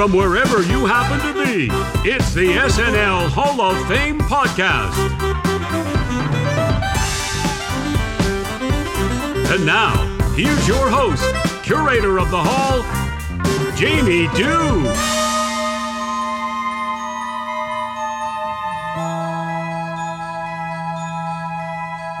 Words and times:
From 0.00 0.14
wherever 0.14 0.62
you 0.62 0.86
happen 0.86 1.20
to 1.20 1.44
be, 1.44 1.68
it's 2.10 2.32
the 2.32 2.46
SNL 2.46 3.28
Hall 3.28 3.60
of 3.60 3.76
Fame 3.86 4.18
podcast. 4.18 4.96
And 9.54 9.66
now, 9.66 9.92
here's 10.34 10.66
your 10.66 10.88
host, 10.88 11.22
curator 11.62 12.18
of 12.18 12.30
the 12.30 12.40
Hall, 12.40 12.80
Jamie 13.76 14.26
Dew. 14.34 14.84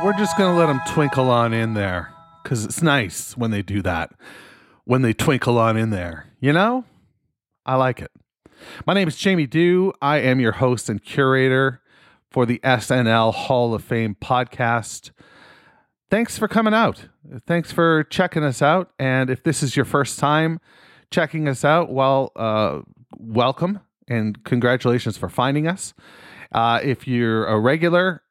We're 0.04 0.18
just 0.18 0.36
going 0.36 0.52
to 0.52 0.58
let 0.58 0.66
them 0.66 0.82
twinkle 0.86 1.30
on 1.30 1.54
in 1.54 1.72
there 1.72 2.12
because 2.42 2.66
it's 2.66 2.82
nice 2.82 3.38
when 3.38 3.50
they 3.50 3.62
do 3.62 3.80
that. 3.80 4.12
When 4.84 5.00
they 5.00 5.14
twinkle 5.14 5.56
on 5.56 5.78
in 5.78 5.88
there, 5.88 6.26
you 6.40 6.52
know? 6.52 6.84
I 7.66 7.76
like 7.76 8.00
it. 8.00 8.10
My 8.86 8.94
name 8.94 9.08
is 9.08 9.16
Jamie 9.16 9.46
Dew. 9.46 9.92
I 10.00 10.18
am 10.18 10.40
your 10.40 10.52
host 10.52 10.88
and 10.88 11.02
curator 11.02 11.82
for 12.30 12.46
the 12.46 12.58
SNL 12.60 13.34
Hall 13.34 13.74
of 13.74 13.84
Fame 13.84 14.16
podcast. 14.20 15.10
Thanks 16.10 16.38
for 16.38 16.48
coming 16.48 16.74
out. 16.74 17.08
Thanks 17.46 17.70
for 17.70 18.04
checking 18.04 18.42
us 18.42 18.62
out. 18.62 18.90
And 18.98 19.30
if 19.30 19.42
this 19.42 19.62
is 19.62 19.76
your 19.76 19.84
first 19.84 20.18
time 20.18 20.58
checking 21.10 21.48
us 21.48 21.64
out, 21.64 21.92
well, 21.92 22.32
uh, 22.36 22.80
welcome 23.18 23.80
and 24.08 24.42
congratulations 24.44 25.16
for 25.16 25.28
finding 25.28 25.68
us. 25.68 25.94
Uh, 26.52 26.80
if 26.82 27.06
you're 27.06 27.46
a 27.46 27.58
regular, 27.60 28.22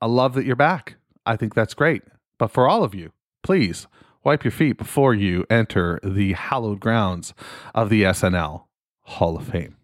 I 0.00 0.06
love 0.06 0.34
that 0.34 0.44
you're 0.44 0.56
back. 0.56 0.96
I 1.24 1.36
think 1.36 1.54
that's 1.54 1.74
great. 1.74 2.02
But 2.38 2.48
for 2.48 2.68
all 2.68 2.82
of 2.82 2.94
you, 2.94 3.12
please 3.42 3.86
wipe 4.26 4.42
your 4.42 4.50
feet 4.50 4.76
before 4.76 5.14
you 5.14 5.46
enter 5.48 6.00
the 6.02 6.32
hallowed 6.32 6.80
grounds 6.80 7.32
of 7.76 7.88
the 7.90 8.02
SNL 8.02 8.64
Hall 9.02 9.36
of 9.36 9.46
Fame. 9.46 9.76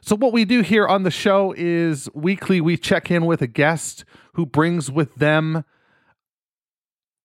So, 0.00 0.16
what 0.16 0.32
we 0.32 0.44
do 0.44 0.62
here 0.62 0.88
on 0.88 1.04
the 1.04 1.10
show 1.12 1.54
is 1.56 2.08
weekly 2.12 2.60
we 2.60 2.76
check 2.76 3.12
in 3.12 3.26
with 3.26 3.40
a 3.40 3.46
guest 3.46 4.04
who 4.32 4.44
brings 4.44 4.90
with 4.90 5.14
them 5.14 5.64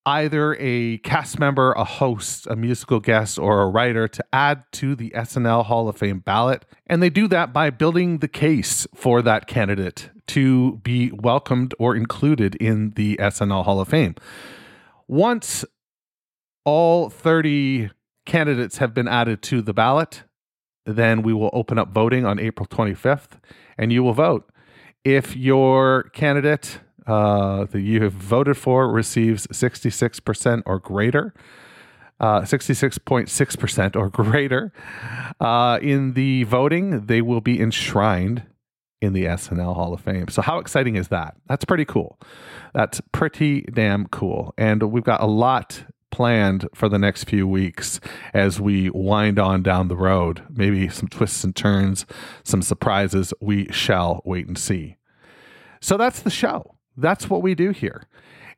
either 0.06 0.56
a 0.60 0.98
cast 0.98 1.40
member, 1.40 1.72
a 1.72 1.82
host, 1.82 2.46
a 2.46 2.54
musical 2.54 3.00
guest, 3.00 3.36
or 3.36 3.62
a 3.62 3.66
writer 3.66 4.06
to 4.06 4.24
add 4.32 4.62
to 4.70 4.94
the 4.94 5.10
SNL 5.16 5.64
Hall 5.64 5.88
of 5.88 5.96
Fame 5.96 6.20
ballot. 6.20 6.64
And 6.86 7.02
they 7.02 7.10
do 7.10 7.26
that 7.28 7.52
by 7.52 7.70
building 7.70 8.18
the 8.18 8.28
case 8.28 8.86
for 8.94 9.20
that 9.22 9.48
candidate 9.48 10.10
to 10.28 10.76
be 10.84 11.10
welcomed 11.10 11.74
or 11.80 11.96
included 11.96 12.54
in 12.56 12.90
the 12.90 13.16
SNL 13.16 13.64
Hall 13.64 13.80
of 13.80 13.88
Fame. 13.88 14.14
Once 15.08 15.64
all 16.64 17.10
30 17.10 17.90
candidates 18.26 18.78
have 18.78 18.94
been 18.94 19.08
added 19.08 19.42
to 19.42 19.62
the 19.62 19.74
ballot, 19.74 20.24
then 20.86 21.22
we 21.22 21.32
will 21.32 21.50
open 21.52 21.78
up 21.78 21.90
voting 21.90 22.24
on 22.26 22.38
April 22.38 22.66
25th 22.66 23.38
and 23.78 23.92
you 23.92 24.02
will 24.02 24.12
vote. 24.12 24.50
If 25.04 25.36
your 25.36 26.04
candidate 26.14 26.80
uh, 27.06 27.64
that 27.66 27.80
you 27.80 28.02
have 28.02 28.12
voted 28.12 28.56
for 28.56 28.90
receives 28.90 29.46
66% 29.48 30.62
or 30.64 30.78
greater, 30.78 31.34
uh, 32.20 32.40
66.6% 32.42 33.96
or 33.96 34.08
greater 34.08 34.72
uh, 35.40 35.78
in 35.82 36.14
the 36.14 36.44
voting, 36.44 37.06
they 37.06 37.20
will 37.20 37.40
be 37.40 37.60
enshrined 37.60 38.44
in 39.02 39.12
the 39.12 39.24
SNL 39.24 39.74
Hall 39.74 39.92
of 39.92 40.00
Fame. 40.00 40.28
So, 40.28 40.40
how 40.40 40.58
exciting 40.58 40.96
is 40.96 41.08
that? 41.08 41.36
That's 41.46 41.66
pretty 41.66 41.84
cool. 41.84 42.18
That's 42.72 43.02
pretty 43.12 43.62
damn 43.62 44.06
cool. 44.06 44.54
And 44.56 44.82
we've 44.84 45.04
got 45.04 45.20
a 45.20 45.26
lot 45.26 45.84
planned 46.14 46.68
for 46.72 46.88
the 46.88 46.98
next 46.98 47.24
few 47.24 47.44
weeks 47.44 47.98
as 48.32 48.60
we 48.60 48.88
wind 48.90 49.36
on 49.36 49.64
down 49.64 49.88
the 49.88 49.96
road. 49.96 50.44
Maybe 50.48 50.88
some 50.88 51.08
twists 51.08 51.42
and 51.42 51.56
turns, 51.56 52.06
some 52.44 52.62
surprises. 52.62 53.34
We 53.40 53.66
shall 53.72 54.22
wait 54.24 54.46
and 54.46 54.56
see. 54.56 54.96
So 55.80 55.96
that's 55.96 56.20
the 56.20 56.30
show. 56.30 56.76
That's 56.96 57.28
what 57.28 57.42
we 57.42 57.56
do 57.56 57.70
here. 57.70 58.06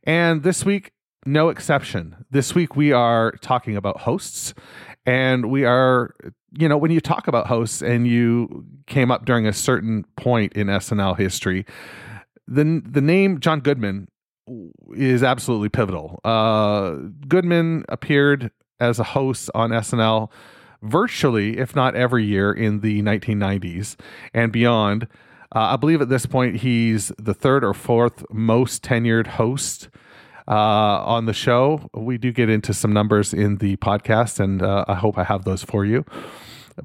And 0.05 0.43
this 0.43 0.66
week, 0.66 0.93
no 1.25 1.49
exception. 1.49 2.27
This 2.31 2.55
week, 2.55 2.77
we 2.77 2.93
are 2.93 3.33
talking 3.41 3.75
about 3.75 4.00
hosts. 4.00 4.53
And 5.06 5.50
we 5.50 5.65
are, 5.65 6.15
you 6.59 6.69
know, 6.69 6.77
when 6.77 6.91
you 6.91 7.00
talk 7.00 7.27
about 7.27 7.47
hosts 7.47 7.81
and 7.81 8.06
you 8.06 8.66
came 8.87 9.11
up 9.11 9.25
during 9.25 9.47
a 9.47 9.55
certain 9.55 10.05
point 10.16 10.53
in 10.53 10.66
SNL 10.66 11.16
history, 11.16 11.65
the, 12.47 12.83
the 12.84 13.00
name 13.00 13.41
John 13.41 13.61
Goodman 13.61 14.09
is 14.95 15.23
absolutely 15.23 15.69
pivotal. 15.69 16.21
Uh, 16.25 16.97
Goodman 17.29 17.84
appeared 17.89 18.51
as 18.81 18.99
a 18.99 19.05
host 19.05 19.51
on 19.55 19.71
SNL 19.71 20.31
virtually, 20.83 21.59
if 21.59 21.75
not 21.75 21.95
every 21.95 22.25
year, 22.25 22.53
in 22.53 22.81
the 22.81 23.03
1990s 23.03 23.97
and 24.34 24.53
beyond. 24.53 25.09
Uh, 25.55 25.73
I 25.73 25.77
believe 25.77 26.01
at 26.01 26.09
this 26.09 26.27
point 26.27 26.57
he's 26.57 27.12
the 27.19 27.34
third 27.34 27.65
or 27.65 27.73
fourth 27.73 28.25
most 28.31 28.83
tenured 28.83 29.27
host 29.27 29.89
uh, 30.49 30.53
on 30.53 31.27
the 31.27 31.33
show. 31.33 31.89
We 31.95 32.19
do 32.19 32.33
get 32.33 32.51
into 32.51 32.75
some 32.75 32.93
numbers 32.93 33.33
in 33.33 33.57
the 33.57 33.77
podcast, 33.77 34.41
and 34.41 34.63
uh, 34.63 34.84
I 34.87 34.95
hope 34.95 35.19
I 35.19 35.25
have 35.25 35.45
those 35.45 35.63
for 35.63 35.84
you. 35.84 36.05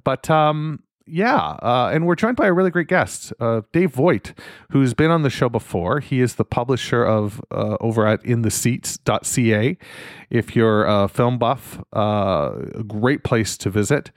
But 0.03 0.29
um, 0.29 0.83
yeah, 1.05 1.37
uh, 1.37 1.89
and 1.93 2.05
we're 2.05 2.15
joined 2.15 2.37
by 2.37 2.47
a 2.47 2.53
really 2.53 2.69
great 2.69 2.87
guest, 2.87 3.33
uh, 3.39 3.61
Dave 3.71 3.91
Voigt, 3.91 4.33
who's 4.69 4.93
been 4.93 5.11
on 5.11 5.23
the 5.23 5.29
show 5.29 5.49
before. 5.49 5.99
He 5.99 6.21
is 6.21 6.35
the 6.35 6.45
publisher 6.45 7.03
of 7.03 7.41
uh, 7.51 7.77
over 7.81 8.05
at 8.05 8.23
intheseats.ca. 8.23 9.77
If 10.29 10.55
you're 10.55 10.85
a 10.85 11.07
film 11.07 11.37
buff, 11.37 11.79
uh, 11.95 12.51
a 12.75 12.83
great 12.83 13.23
place 13.23 13.57
to 13.57 13.69
visit. 13.69 14.11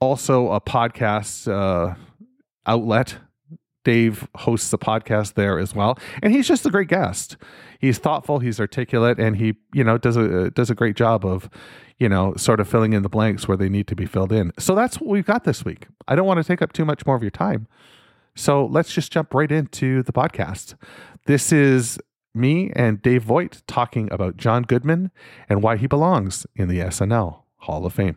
Also, 0.00 0.52
a 0.52 0.60
podcast 0.60 1.50
uh, 1.52 1.94
outlet. 2.66 3.18
Dave 3.84 4.28
hosts 4.36 4.70
a 4.72 4.78
podcast 4.78 5.34
there 5.34 5.58
as 5.58 5.74
well, 5.74 5.98
and 6.22 6.32
he's 6.32 6.46
just 6.46 6.66
a 6.66 6.70
great 6.70 6.88
guest. 6.88 7.38
He's 7.78 7.98
thoughtful, 7.98 8.40
he's 8.40 8.58
articulate, 8.58 9.18
and 9.18 9.36
he 9.36 9.54
you 9.72 9.84
know 9.84 9.98
does 9.98 10.16
a 10.16 10.50
does 10.50 10.70
a 10.70 10.74
great 10.74 10.96
job 10.96 11.24
of 11.24 11.48
you 11.98 12.08
know, 12.08 12.34
sort 12.36 12.60
of 12.60 12.68
filling 12.68 12.92
in 12.92 13.02
the 13.02 13.08
blanks 13.08 13.48
where 13.48 13.56
they 13.56 13.68
need 13.68 13.86
to 13.88 13.96
be 13.96 14.06
filled 14.06 14.32
in. 14.32 14.52
So 14.58 14.74
that's 14.74 15.00
what 15.00 15.10
we've 15.10 15.26
got 15.26 15.44
this 15.44 15.64
week. 15.64 15.88
I 16.06 16.14
don't 16.14 16.26
want 16.26 16.38
to 16.38 16.44
take 16.44 16.62
up 16.62 16.72
too 16.72 16.84
much 16.84 17.04
more 17.04 17.16
of 17.16 17.22
your 17.22 17.30
time. 17.30 17.66
So 18.34 18.64
let's 18.66 18.92
just 18.92 19.10
jump 19.10 19.34
right 19.34 19.50
into 19.50 20.02
the 20.04 20.12
podcast. 20.12 20.74
This 21.26 21.50
is 21.50 21.98
me 22.34 22.70
and 22.76 23.02
Dave 23.02 23.24
Voigt 23.24 23.62
talking 23.66 24.08
about 24.12 24.36
John 24.36 24.62
Goodman 24.62 25.10
and 25.48 25.60
why 25.60 25.76
he 25.76 25.88
belongs 25.88 26.46
in 26.54 26.68
the 26.68 26.78
SNL 26.78 27.42
Hall 27.56 27.84
of 27.84 27.94
Fame. 27.94 28.16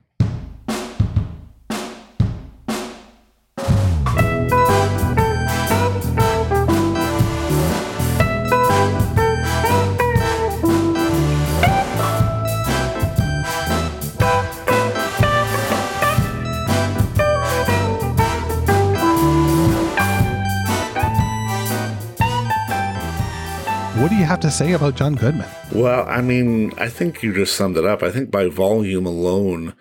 Have 24.32 24.40
to 24.40 24.50
say 24.50 24.72
about 24.72 24.96
John 24.96 25.16
Goodman? 25.16 25.50
Well, 25.74 26.08
I 26.08 26.22
mean, 26.22 26.72
I 26.78 26.88
think 26.88 27.22
you 27.22 27.34
just 27.34 27.54
summed 27.54 27.76
it 27.76 27.84
up. 27.84 28.02
I 28.02 28.12
think 28.12 28.32
by 28.32 28.48
volume 28.48 29.06
alone, 29.06 29.74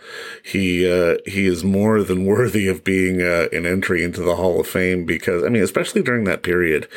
he 0.44 0.90
uh, 0.90 1.18
he 1.24 1.46
is 1.46 1.62
more 1.62 2.02
than 2.02 2.24
worthy 2.24 2.66
of 2.66 2.82
being 2.82 3.22
uh, 3.22 3.46
an 3.52 3.64
entry 3.64 4.02
into 4.02 4.22
the 4.22 4.34
Hall 4.34 4.58
of 4.58 4.66
Fame 4.66 5.06
because 5.06 5.44
I 5.44 5.50
mean, 5.50 5.62
especially 5.62 6.02
during 6.02 6.24
that 6.24 6.42
period, 6.42 6.88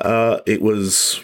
uh, 0.00 0.38
it 0.46 0.62
was. 0.62 1.20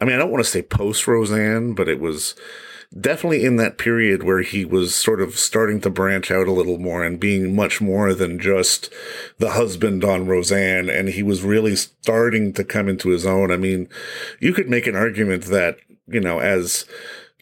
I 0.00 0.04
mean, 0.06 0.16
I 0.16 0.18
don't 0.18 0.32
want 0.32 0.42
to 0.42 0.50
say 0.50 0.62
post 0.62 1.06
Roseanne, 1.06 1.74
but 1.74 1.88
it 1.88 2.00
was 2.00 2.34
definitely 2.98 3.44
in 3.44 3.56
that 3.56 3.78
period 3.78 4.22
where 4.22 4.42
he 4.42 4.64
was 4.64 4.94
sort 4.94 5.20
of 5.20 5.38
starting 5.38 5.80
to 5.80 5.90
branch 5.90 6.30
out 6.30 6.48
a 6.48 6.52
little 6.52 6.78
more 6.78 7.04
and 7.04 7.20
being 7.20 7.54
much 7.54 7.80
more 7.80 8.14
than 8.14 8.40
just 8.40 8.92
the 9.38 9.52
husband 9.52 10.04
on 10.04 10.26
Roseanne. 10.26 10.90
And 10.90 11.08
he 11.10 11.22
was 11.22 11.42
really 11.42 11.76
starting 11.76 12.52
to 12.54 12.64
come 12.64 12.88
into 12.88 13.10
his 13.10 13.24
own. 13.24 13.52
I 13.52 13.56
mean, 13.56 13.88
you 14.40 14.52
could 14.52 14.68
make 14.68 14.86
an 14.86 14.96
argument 14.96 15.44
that, 15.44 15.76
you 16.08 16.20
know, 16.20 16.40
as 16.40 16.84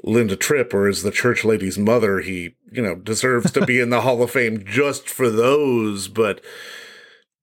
Linda 0.04 0.36
Tripp 0.36 0.74
or 0.74 0.86
as 0.86 1.02
the 1.02 1.10
church 1.10 1.44
lady's 1.44 1.78
mother, 1.78 2.20
he, 2.20 2.54
you 2.70 2.82
know, 2.82 2.94
deserves 2.94 3.50
to 3.52 3.64
be 3.64 3.80
in 3.80 3.90
the 3.90 4.02
Hall 4.02 4.22
of 4.22 4.30
Fame 4.30 4.64
just 4.66 5.08
for 5.08 5.30
those. 5.30 6.08
But 6.08 6.42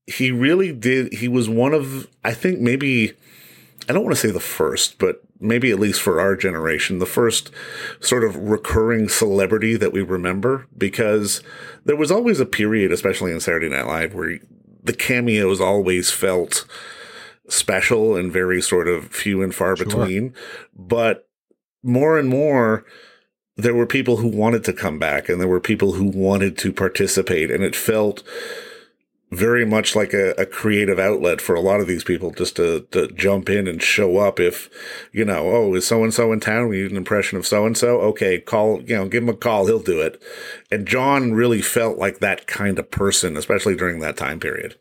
he 0.05 0.29
really 0.29 0.71
did. 0.71 1.13
He 1.13 1.27
was 1.27 1.49
one 1.49 1.73
of, 1.73 2.07
I 2.23 2.33
think, 2.33 2.59
maybe, 2.59 3.13
I 3.87 3.93
don't 3.93 4.03
want 4.03 4.15
to 4.15 4.21
say 4.21 4.31
the 4.31 4.39
first, 4.39 4.97
but 4.97 5.21
maybe 5.39 5.71
at 5.71 5.79
least 5.79 6.01
for 6.01 6.19
our 6.19 6.35
generation, 6.35 6.99
the 6.99 7.05
first 7.05 7.51
sort 7.99 8.23
of 8.23 8.35
recurring 8.35 9.09
celebrity 9.09 9.75
that 9.75 9.93
we 9.93 10.01
remember 10.01 10.67
because 10.77 11.43
there 11.83 11.95
was 11.95 12.11
always 12.11 12.39
a 12.39 12.45
period, 12.45 12.91
especially 12.91 13.31
in 13.31 13.39
Saturday 13.39 13.69
Night 13.69 13.87
Live, 13.87 14.13
where 14.13 14.39
the 14.83 14.93
cameos 14.93 15.61
always 15.61 16.11
felt 16.11 16.65
special 17.47 18.15
and 18.15 18.31
very 18.31 18.61
sort 18.61 18.87
of 18.87 19.07
few 19.07 19.43
and 19.43 19.53
far 19.53 19.75
sure. 19.75 19.85
between. 19.85 20.33
But 20.75 21.27
more 21.83 22.17
and 22.17 22.27
more, 22.27 22.85
there 23.57 23.75
were 23.75 23.85
people 23.85 24.17
who 24.17 24.27
wanted 24.27 24.63
to 24.65 24.73
come 24.73 24.99
back 24.99 25.29
and 25.29 25.39
there 25.39 25.47
were 25.47 25.59
people 25.59 25.93
who 25.93 26.05
wanted 26.05 26.57
to 26.59 26.73
participate, 26.73 27.51
and 27.51 27.63
it 27.63 27.75
felt 27.75 28.23
very 29.31 29.65
much 29.65 29.95
like 29.95 30.13
a, 30.13 30.31
a, 30.31 30.45
creative 30.45 30.99
outlet 30.99 31.41
for 31.41 31.55
a 31.55 31.61
lot 31.61 31.79
of 31.79 31.87
these 31.87 32.03
people 32.03 32.31
just 32.31 32.55
to, 32.55 32.81
to 32.91 33.07
jump 33.07 33.49
in 33.49 33.67
and 33.67 33.81
show 33.81 34.17
up 34.17 34.39
if, 34.39 34.69
you 35.11 35.25
know, 35.25 35.49
oh, 35.49 35.73
is 35.73 35.87
so 35.87 36.03
and 36.03 36.13
so 36.13 36.31
in 36.31 36.39
town? 36.39 36.69
We 36.69 36.83
need 36.83 36.91
an 36.91 36.97
impression 36.97 37.37
of 37.37 37.45
so 37.45 37.65
and 37.65 37.77
so. 37.77 37.99
Okay, 38.01 38.39
call, 38.39 38.81
you 38.83 38.95
know, 38.95 39.07
give 39.07 39.23
him 39.23 39.29
a 39.29 39.33
call. 39.33 39.65
He'll 39.65 39.79
do 39.79 39.99
it. 39.99 40.21
And 40.71 40.87
John 40.87 41.33
really 41.33 41.61
felt 41.61 41.97
like 41.97 42.19
that 42.19 42.45
kind 42.47 42.77
of 42.77 42.91
person, 42.91 43.35
especially 43.35 43.75
during 43.75 43.99
that 43.99 44.15
time 44.15 44.39
period. 44.39 44.75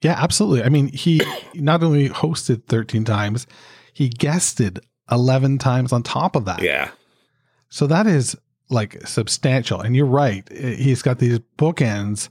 Yeah, 0.00 0.16
absolutely. 0.18 0.62
I 0.62 0.68
mean, 0.68 0.88
he 0.88 1.20
not 1.54 1.82
only 1.82 2.08
hosted 2.08 2.64
13 2.66 3.04
times, 3.04 3.46
he 3.92 4.08
guested 4.08 4.80
11 5.10 5.58
times 5.58 5.92
on 5.92 6.02
top 6.02 6.36
of 6.36 6.46
that. 6.46 6.62
Yeah. 6.62 6.90
So 7.68 7.86
that 7.86 8.06
is 8.06 8.36
like 8.70 9.06
substantial. 9.06 9.80
And 9.80 9.94
you're 9.94 10.06
right. 10.06 10.50
He's 10.50 11.02
got 11.02 11.18
these 11.18 11.38
bookends 11.58 12.28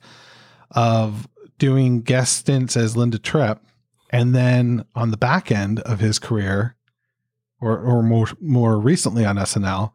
of 0.71 1.27
doing 1.57 2.01
guest 2.01 2.37
stints 2.37 2.75
as 2.75 2.97
Linda 2.97 3.19
Tripp, 3.19 3.61
and 4.09 4.35
then 4.35 4.85
on 4.95 5.11
the 5.11 5.17
back 5.17 5.51
end 5.51 5.79
of 5.81 5.99
his 5.99 6.19
career, 6.19 6.75
or 7.61 7.77
or 7.79 8.03
more 8.03 8.27
more 8.39 8.79
recently 8.79 9.25
on 9.25 9.37
SNL, 9.37 9.91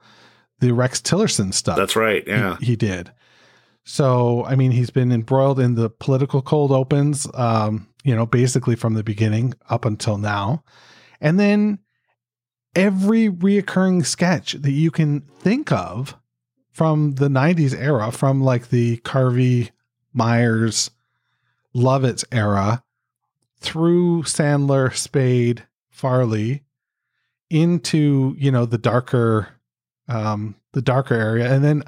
the 0.61 0.73
Rex 0.73 1.01
Tillerson 1.01 1.53
stuff. 1.53 1.77
That's 1.77 1.97
right. 1.97 2.25
Yeah, 2.27 2.57
he, 2.59 2.67
he 2.67 2.77
did. 2.77 3.13
So 3.85 4.45
I 4.45 4.57
mean, 4.57 4.73
he's 4.73 4.91
been 4.91 5.13
embroiled 5.13 5.61
in 5.61 5.75
the 5.75 5.91
political 5.91 6.43
cold 6.43 6.73
opens, 6.73 7.27
um, 7.35 7.89
you 8.05 8.15
know, 8.15 8.27
basically 8.27 8.77
from 8.77 8.95
the 8.95 9.05
beginning 9.05 9.55
up 9.69 9.85
until 9.85 10.19
now, 10.19 10.65
and 11.21 11.39
then 11.39 11.79
every 12.75 13.29
reoccurring 13.29 14.07
sketch 14.07 14.53
that 14.53 14.71
you 14.71 14.91
can 14.91 15.23
think 15.41 15.73
of 15.73 16.17
from 16.73 17.13
the 17.13 17.29
90s 17.29 17.79
era 17.79 18.13
from 18.13 18.41
like 18.41 18.71
the 18.71 18.99
Carvey 18.99 19.71
Myers, 20.13 20.91
Lovitz 21.75 22.25
era 22.33 22.83
through 23.61 24.23
Sandler, 24.23 24.95
Spade, 24.95 25.67
Farley 25.91 26.63
into, 27.49 28.35
you 28.39 28.51
know, 28.51 28.65
the 28.65 28.79
darker 28.79 29.49
um 30.09 30.57
the 30.73 30.83
darker 30.83 31.15
area 31.15 31.53
and 31.53 31.63
then 31.63 31.85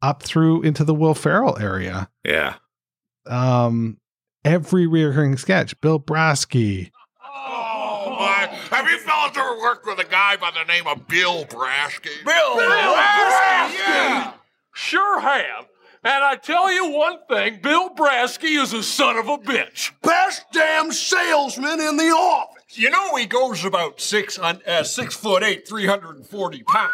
up 0.00 0.22
through 0.22 0.62
into 0.62 0.84
the 0.84 0.94
Will 0.94 1.14
Ferrell 1.14 1.58
area. 1.58 2.08
Yeah. 2.24 2.56
Um 3.26 3.98
every 4.44 4.86
recurring 4.86 5.36
sketch, 5.36 5.80
Bill 5.80 6.00
Brasky. 6.00 6.90
Oh 7.22 8.16
my 8.18 8.46
have 8.70 8.88
you 8.88 8.98
fellas 8.98 9.36
ever 9.36 9.58
worked 9.60 9.86
with 9.86 9.98
a 9.98 10.08
guy 10.10 10.36
by 10.36 10.50
the 10.50 10.64
name 10.64 10.86
of 10.86 11.06
Bill 11.06 11.44
Brasky? 11.44 12.24
Bill, 12.24 12.56
Bill 12.56 12.68
Brasky, 12.68 13.74
yeah. 13.78 14.32
Sure 14.74 15.20
have. 15.20 15.66
And 16.04 16.24
I 16.24 16.34
tell 16.34 16.72
you 16.72 16.90
one 16.90 17.18
thing, 17.28 17.60
Bill 17.62 17.90
Brasky 17.90 18.60
is 18.60 18.72
a 18.72 18.82
son 18.82 19.16
of 19.16 19.28
a 19.28 19.38
bitch. 19.38 19.92
Best 20.02 20.44
damn 20.52 20.90
salesman 20.90 21.80
in 21.80 21.96
the 21.96 22.10
office. 22.10 22.76
You 22.76 22.90
know 22.90 23.14
he 23.14 23.26
goes 23.26 23.64
about 23.64 24.00
six 24.00 24.36
uh, 24.38 24.82
six 24.82 25.14
foot 25.14 25.44
eight, 25.44 25.68
three 25.68 25.86
hundred 25.86 26.16
and 26.16 26.26
forty 26.26 26.64
pounds. 26.64 26.90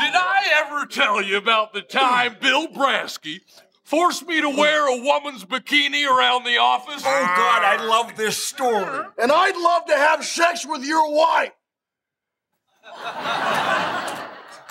Did 0.00 0.14
I 0.14 0.64
ever 0.64 0.86
tell 0.86 1.22
you 1.22 1.36
about 1.36 1.72
the 1.72 1.82
time 1.82 2.36
Bill 2.40 2.66
Brasky 2.66 3.42
forced 3.84 4.26
me 4.26 4.40
to 4.40 4.48
wear 4.48 4.88
a 4.88 5.02
woman's 5.02 5.44
bikini 5.44 6.04
around 6.06 6.44
the 6.44 6.56
office? 6.56 7.02
Oh 7.06 7.34
God, 7.36 7.62
I 7.62 7.84
love 7.86 8.16
this 8.16 8.36
story, 8.38 9.04
and 9.18 9.30
I'd 9.30 9.56
love 9.56 9.84
to 9.86 9.96
have 9.96 10.24
sex 10.24 10.66
with 10.66 10.82
your 10.82 11.14
wife. 11.14 11.52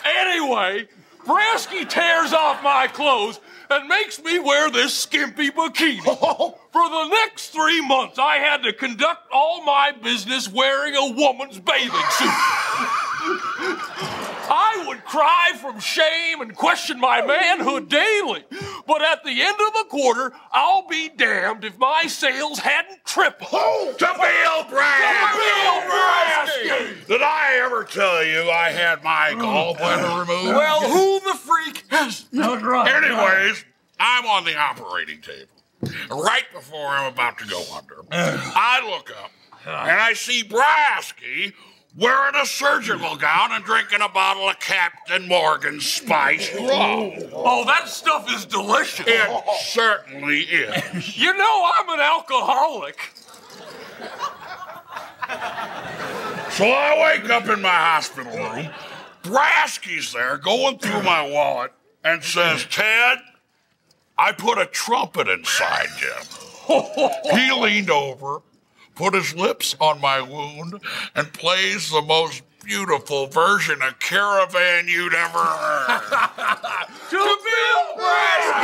anyway, 0.04 0.90
Brasky 1.26 1.88
tears 1.88 2.34
off 2.34 2.64
my 2.64 2.88
clothes 2.88 3.40
and 3.70 3.88
makes 3.88 4.22
me 4.22 4.40
wear 4.40 4.70
this 4.70 4.94
skimpy 4.94 5.52
bikini. 5.52 6.00
Oh. 6.08 6.58
For 6.72 6.88
the 6.90 7.08
next 7.08 7.50
three 7.50 7.82
months, 7.82 8.20
I 8.20 8.36
had 8.38 8.62
to 8.64 8.74
conduct 8.74 9.32
all 9.32 9.64
my 9.64 9.92
business 9.92 10.48
wearing 10.52 10.96
a 10.96 11.14
woman's 11.14 11.60
bathing 11.60 11.90
suit. 12.12 12.30
I 15.08 15.10
would 15.10 15.20
cry 15.20 15.52
from 15.60 15.80
shame 15.80 16.42
and 16.42 16.56
question 16.56 17.00
my 17.00 17.26
manhood 17.26 17.90
daily. 17.90 18.44
But 18.86 19.02
at 19.02 19.24
the 19.24 19.42
end 19.42 19.58
of 19.68 19.74
the 19.74 19.86
quarter, 19.90 20.34
I'll 20.52 20.88
be 20.88 21.10
damned 21.10 21.64
if 21.64 21.78
my 21.78 22.08
sales 22.08 22.60
hadn't 22.60 23.06
tripled. 23.06 23.50
Oh, 23.54 23.94
to 23.98 24.06
Bill 24.06 24.78
Brasky! 24.78 25.98
Did 27.08 27.22
I 27.22 27.62
ever 27.64 27.84
tell 27.84 28.24
you 28.24 28.50
I 28.50 28.70
had 28.70 29.04
my 29.04 29.32
mm. 29.34 29.42
gallbladder 29.42 30.28
removed? 30.28 30.58
Well, 30.58 30.82
who 30.82 31.20
the 31.32 31.38
freak 31.38 31.84
has 31.90 32.26
not 32.32 32.62
right? 32.62 32.88
Anyways, 33.04 33.66
I'm 34.00 34.26
on 34.26 34.46
the 34.46 34.56
operating 34.58 35.22
table. 35.22 35.52
Right 36.10 36.46
before 36.54 36.88
I'm 36.88 37.14
about 37.14 37.38
to 37.40 37.48
go 37.48 37.64
under, 37.76 38.04
I 38.12 38.82
look 38.90 39.12
up 39.12 39.32
and 39.66 40.00
I 40.00 40.14
see 40.14 40.44
Brasky 40.44 41.54
wearing 41.98 42.36
a 42.36 42.46
surgical 42.46 43.16
gown 43.18 43.52
and 43.52 43.64
drinking 43.66 44.02
a 44.02 44.10
bottle 44.10 44.48
of 44.48 44.60
Captain 44.60 45.28
Morgan 45.28 45.82
Spice 45.82 46.54
Rum. 46.54 47.12
Oh, 47.34 47.64
that 47.66 47.90
stuff 47.90 48.32
is 48.32 48.46
delicious. 48.46 49.06
It 49.08 49.44
certainly 49.60 50.42
is. 50.42 51.18
You 51.18 51.36
know, 51.36 51.72
I'm 51.76 51.90
an 51.90 52.00
alcoholic. 52.00 53.00
So 56.52 56.66
I 56.66 57.18
wake 57.20 57.30
up 57.30 57.48
in 57.50 57.62
my 57.62 57.70
hospital 57.70 58.32
room. 58.32 58.70
Brasky's 59.24 60.14
there 60.14 60.38
going 60.38 60.78
through 60.80 61.04
my 61.04 61.28
wallet 61.28 61.72
and 62.04 62.24
says, 62.24 62.66
Ted, 62.66 63.18
I 64.18 64.32
put 64.32 64.58
a 64.58 64.66
trumpet 64.66 65.28
inside 65.28 65.90
him. 65.90 66.24
he 67.34 67.52
leaned 67.52 67.90
over, 67.90 68.42
put 68.98 69.14
his 69.14 69.36
lips 69.36 69.76
on 69.80 70.02
my 70.02 70.22
wound, 70.22 70.82
and 71.16 71.32
plays 71.32 71.92
the 71.92 72.02
most 72.02 72.42
beautiful 72.64 73.28
version 73.28 73.82
of 73.82 74.00
Caravan 74.00 74.88
you'd 74.88 75.14
ever 75.14 75.38
heard. 75.38 76.02
to 77.10 77.18
Bill 77.18 78.04
Brasky! 78.04 78.58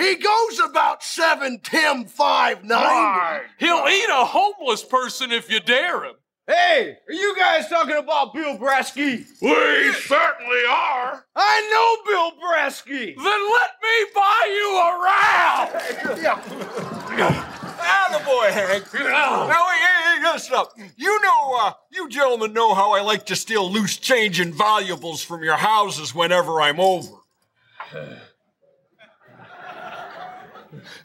He 0.00 0.16
goes 0.16 0.60
about 0.68 1.02
7, 1.02 1.60
10, 1.60 2.06
5, 2.06 2.64
9. 2.64 3.40
He'll 3.58 3.88
eat 3.88 4.08
a 4.10 4.24
homeless 4.24 4.84
person 4.84 5.32
if 5.32 5.50
you 5.50 5.60
dare 5.60 6.04
him. 6.04 6.14
Hey, 6.46 6.96
are 7.06 7.12
you 7.12 7.36
guys 7.36 7.68
talking 7.68 7.96
about 7.96 8.32
Bill 8.32 8.56
Brasky? 8.56 9.26
We 9.42 9.92
certainly 9.92 10.62
are. 10.68 11.24
I 11.36 11.60
know 11.70 11.96
Bill 12.10 12.32
Brasky. 12.42 13.14
Then 13.14 13.52
let 13.52 13.70
me 13.82 14.06
buy 14.14 14.46
you 14.50 14.78
around. 17.78 18.12
the 18.12 18.24
boy, 18.24 18.50
Hank. 18.50 18.84
Now, 18.94 19.48
hey, 19.48 20.16
hey, 20.16 20.32
listen 20.32 20.54
up. 20.54 20.72
You 20.96 21.20
know, 21.22 21.56
uh, 21.60 21.72
you 21.92 22.08
gentlemen 22.08 22.52
know 22.52 22.74
how 22.74 22.92
I 22.92 23.02
like 23.02 23.26
to 23.26 23.36
steal 23.36 23.70
loose 23.70 23.96
change 23.96 24.40
and 24.40 24.54
valuables 24.54 25.22
from 25.22 25.42
your 25.42 25.56
houses 25.56 26.14
whenever 26.14 26.60
I'm 26.60 26.80
over. 26.80 27.14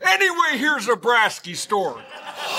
Anyway, 0.06 0.58
here's 0.58 0.88
a 0.88 0.96
Brasky 0.96 1.56
story. 1.56 2.04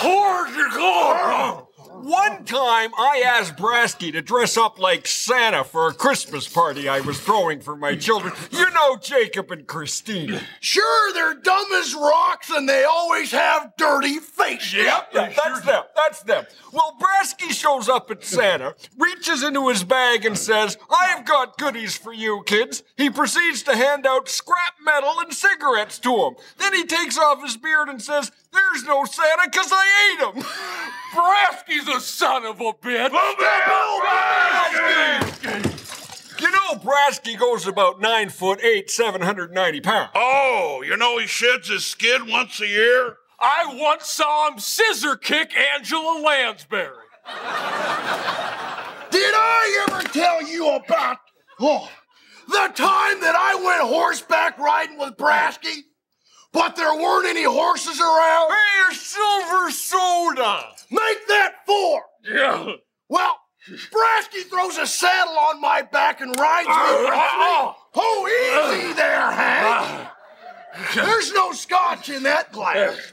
Hardcore! 0.01 1.67
One 2.03 2.45
time 2.45 2.91
I 2.99 3.23
asked 3.25 3.57
Brasky 3.57 4.13
to 4.13 4.23
dress 4.23 4.57
up 4.57 4.79
like 4.79 5.07
Santa 5.07 5.65
for 5.65 5.89
a 5.89 5.95
Christmas 5.95 6.49
party 6.49 6.89
I 6.89 7.01
was 7.01 7.21
throwing 7.21 7.61
for 7.61 7.77
my 7.77 7.97
children. 7.97 8.33
You 8.51 8.71
know 8.71 8.97
Jacob 8.97 9.51
and 9.51 9.67
Christine. 9.67 10.41
Sure, 10.61 11.13
they're 11.13 11.35
dumb 11.35 11.67
as 11.75 11.95
rocks 11.95 12.51
and 12.51 12.69
they 12.69 12.85
always 12.85 13.31
have 13.33 13.73
dirty 13.77 14.19
faces. 14.19 14.75
Yep, 14.75 15.13
that's 15.13 15.61
them. 15.63 15.83
That's 15.97 16.23
them. 16.23 16.45
Well, 16.73 16.97
Brasky 17.01 17.51
shows 17.51 17.89
up 17.89 18.11
at 18.11 18.25
Santa, 18.25 18.75
reaches 18.99 19.43
into 19.43 19.69
his 19.69 19.85
bag, 19.85 20.25
and 20.25 20.37
says, 20.37 20.77
I've 20.91 21.25
got 21.25 21.57
goodies 21.57 21.97
for 21.97 22.13
you, 22.13 22.43
kids. 22.47 22.83
He 22.97 23.11
proceeds 23.11 23.63
to 23.65 23.77
hand 23.77 24.07
out 24.07 24.29
scrap 24.29 24.75
metal 24.85 25.15
and 25.21 25.33
cigarettes 25.33 25.99
to 26.01 26.11
them. 26.17 26.35
Then 26.59 26.75
he 26.75 26.85
takes 26.85 27.17
off 27.17 27.43
his 27.43 27.57
beard 27.57 27.89
and 27.89 28.03
says, 28.03 28.33
There's 28.55 28.85
no 28.85 29.05
Santa 29.05 29.43
because 29.51 29.71
I 29.73 29.87
ate 30.13 30.21
him. 30.21 30.43
Brasky's 31.15 31.89
a 31.89 32.01
son 32.01 32.45
of 32.45 32.61
a 32.61 32.73
bitch. 32.73 33.11
Brasky! 34.01 35.61
You 36.41 36.51
know, 36.51 36.75
Brasky 36.75 37.39
goes 37.39 37.67
about 37.67 38.01
nine 38.01 38.29
foot 38.29 38.61
eight, 38.63 38.91
790 38.91 39.81
pounds. 39.81 40.11
Oh, 40.15 40.83
you 40.87 40.97
know 40.97 41.19
he 41.19 41.27
sheds 41.27 41.69
his 41.69 41.85
skin 41.87 42.29
once 42.29 42.61
a 42.61 42.67
year? 42.67 43.17
I 43.41 43.75
once 43.75 44.07
saw 44.07 44.51
him 44.51 44.59
scissor 44.59 45.17
kick 45.17 45.53
Angela 45.57 46.21
Lansbury. 46.25 47.05
Did 49.11 49.33
I 49.35 49.87
ever 49.89 50.03
tell 50.09 50.47
you 50.47 50.71
about 50.75 51.19
oh, 51.61 51.89
the 52.49 52.73
time 52.75 53.21
that 53.21 53.35
I 53.37 53.55
went 53.55 53.83
horseback 53.83 54.59
riding 54.59 54.99
with 54.99 55.17
Brasky? 55.17 55.83
But 56.55 56.77
there 56.77 56.95
weren't 56.95 57.27
any 57.27 57.43
horses 57.43 58.01
around? 58.01 58.53
Hey, 58.53 58.93
a 58.93 58.95
silver 58.95 59.71
soda. 59.73 60.65
Make 60.89 61.27
that 61.27 61.55
four. 61.67 62.03
Yeah. 62.23 62.77
Well, 63.09 63.39
Brasky 63.69 64.45
throws 64.49 64.79
a 64.79 64.87
saddle 64.87 65.37
on 65.37 65.61
my 65.61 65.83
back 65.83 66.21
and 66.21 66.31
rides 66.39 66.69
me. 66.69 66.75
Oh. 66.77 67.75
Oh, 67.97 68.77
easy 68.79 68.93
there, 68.93 69.33
Hank. 69.33 69.67
Ah. 69.67 70.17
There's 70.95 71.33
no 71.33 71.53
scotch 71.53 72.09
in 72.09 72.23
that 72.23 72.53
glass. 72.53 73.13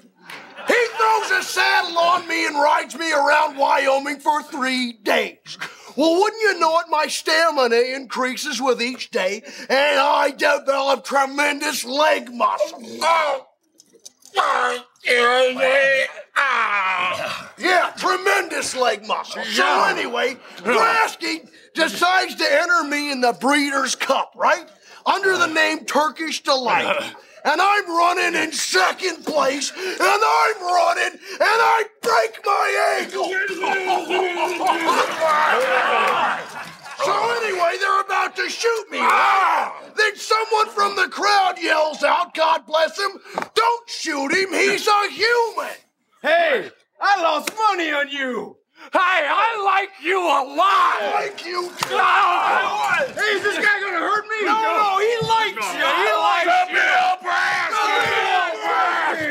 He 0.67 0.87
throws 0.97 1.31
a 1.31 1.43
saddle 1.43 1.97
on 1.97 2.27
me 2.27 2.45
and 2.45 2.55
rides 2.55 2.95
me 2.95 3.11
around 3.11 3.57
Wyoming 3.57 4.19
for 4.19 4.43
three 4.43 4.93
days. 4.93 5.57
Well, 5.95 6.19
wouldn't 6.19 6.41
you 6.41 6.59
know 6.59 6.79
it, 6.79 6.85
my 6.89 7.07
stamina 7.07 7.75
increases 7.75 8.61
with 8.61 8.81
each 8.81 9.11
day, 9.11 9.43
and 9.69 9.99
I 9.99 10.31
develop 10.31 11.03
tremendous 11.03 11.83
leg 11.85 12.33
muscle. 12.33 12.81
Oh, 13.01 13.47
oh, 14.37 14.85
ah. 16.35 17.51
Yeah, 17.57 17.91
tremendous 17.97 18.75
leg 18.75 19.05
muscle. 19.07 19.43
So 19.43 19.83
anyway, 19.85 20.37
Brasky 20.57 21.47
decides 21.73 22.35
to 22.35 22.45
enter 22.45 22.83
me 22.83 23.11
in 23.11 23.21
the 23.21 23.33
Breeders' 23.33 23.95
Cup, 23.95 24.33
right? 24.35 24.67
Under 25.05 25.37
the 25.37 25.47
name 25.47 25.85
Turkish 25.85 26.43
Delight. 26.43 27.13
And 27.43 27.59
I'm 27.59 27.87
running 27.87 28.35
in 28.41 28.51
second 28.51 29.25
place, 29.25 29.71
and 29.71 29.97
I'm 29.99 30.61
running, 30.61 31.13
and 31.13 31.19
I 31.41 31.85
break 32.01 32.39
my 32.45 32.97
ankle. 32.99 33.23
so 37.03 37.13
anyway, 37.41 37.77
they're 37.79 38.01
about 38.01 38.35
to 38.35 38.47
shoot 38.49 38.85
me. 38.91 38.99
Then 39.97 40.15
someone 40.15 40.69
from 40.69 40.95
the 40.95 41.07
crowd 41.09 41.55
yells 41.59 42.03
out, 42.03 42.35
God 42.35 42.65
bless 42.67 42.95
him, 42.97 43.19
don't 43.55 43.89
shoot 43.89 44.31
him, 44.31 44.53
he's 44.53 44.87
a 44.87 45.09
human. 45.11 45.75
Hey, 46.21 46.69
I 47.01 47.21
lost 47.21 47.51
money 47.57 47.91
on 47.91 48.09
you. 48.09 48.57
Hey, 48.89 48.97
I 49.29 49.61
like 49.63 49.91
you 50.01 50.17
a 50.17 50.41
lot. 50.57 50.97
I 50.99 51.29
Like 51.29 51.45
you 51.45 51.69
too. 51.69 52.01
Hey, 53.13 53.37
is 53.37 53.43
this 53.43 53.57
guy 53.61 53.79
gonna 53.79 54.01
hurt 54.01 54.25
me? 54.25 54.41
No, 54.41 54.57
no, 54.57 54.97
he 54.97 55.13
likes 55.21 55.61
you. 55.77 55.85
He 55.85 56.09
likes 56.17 56.71
you. 56.73 57.50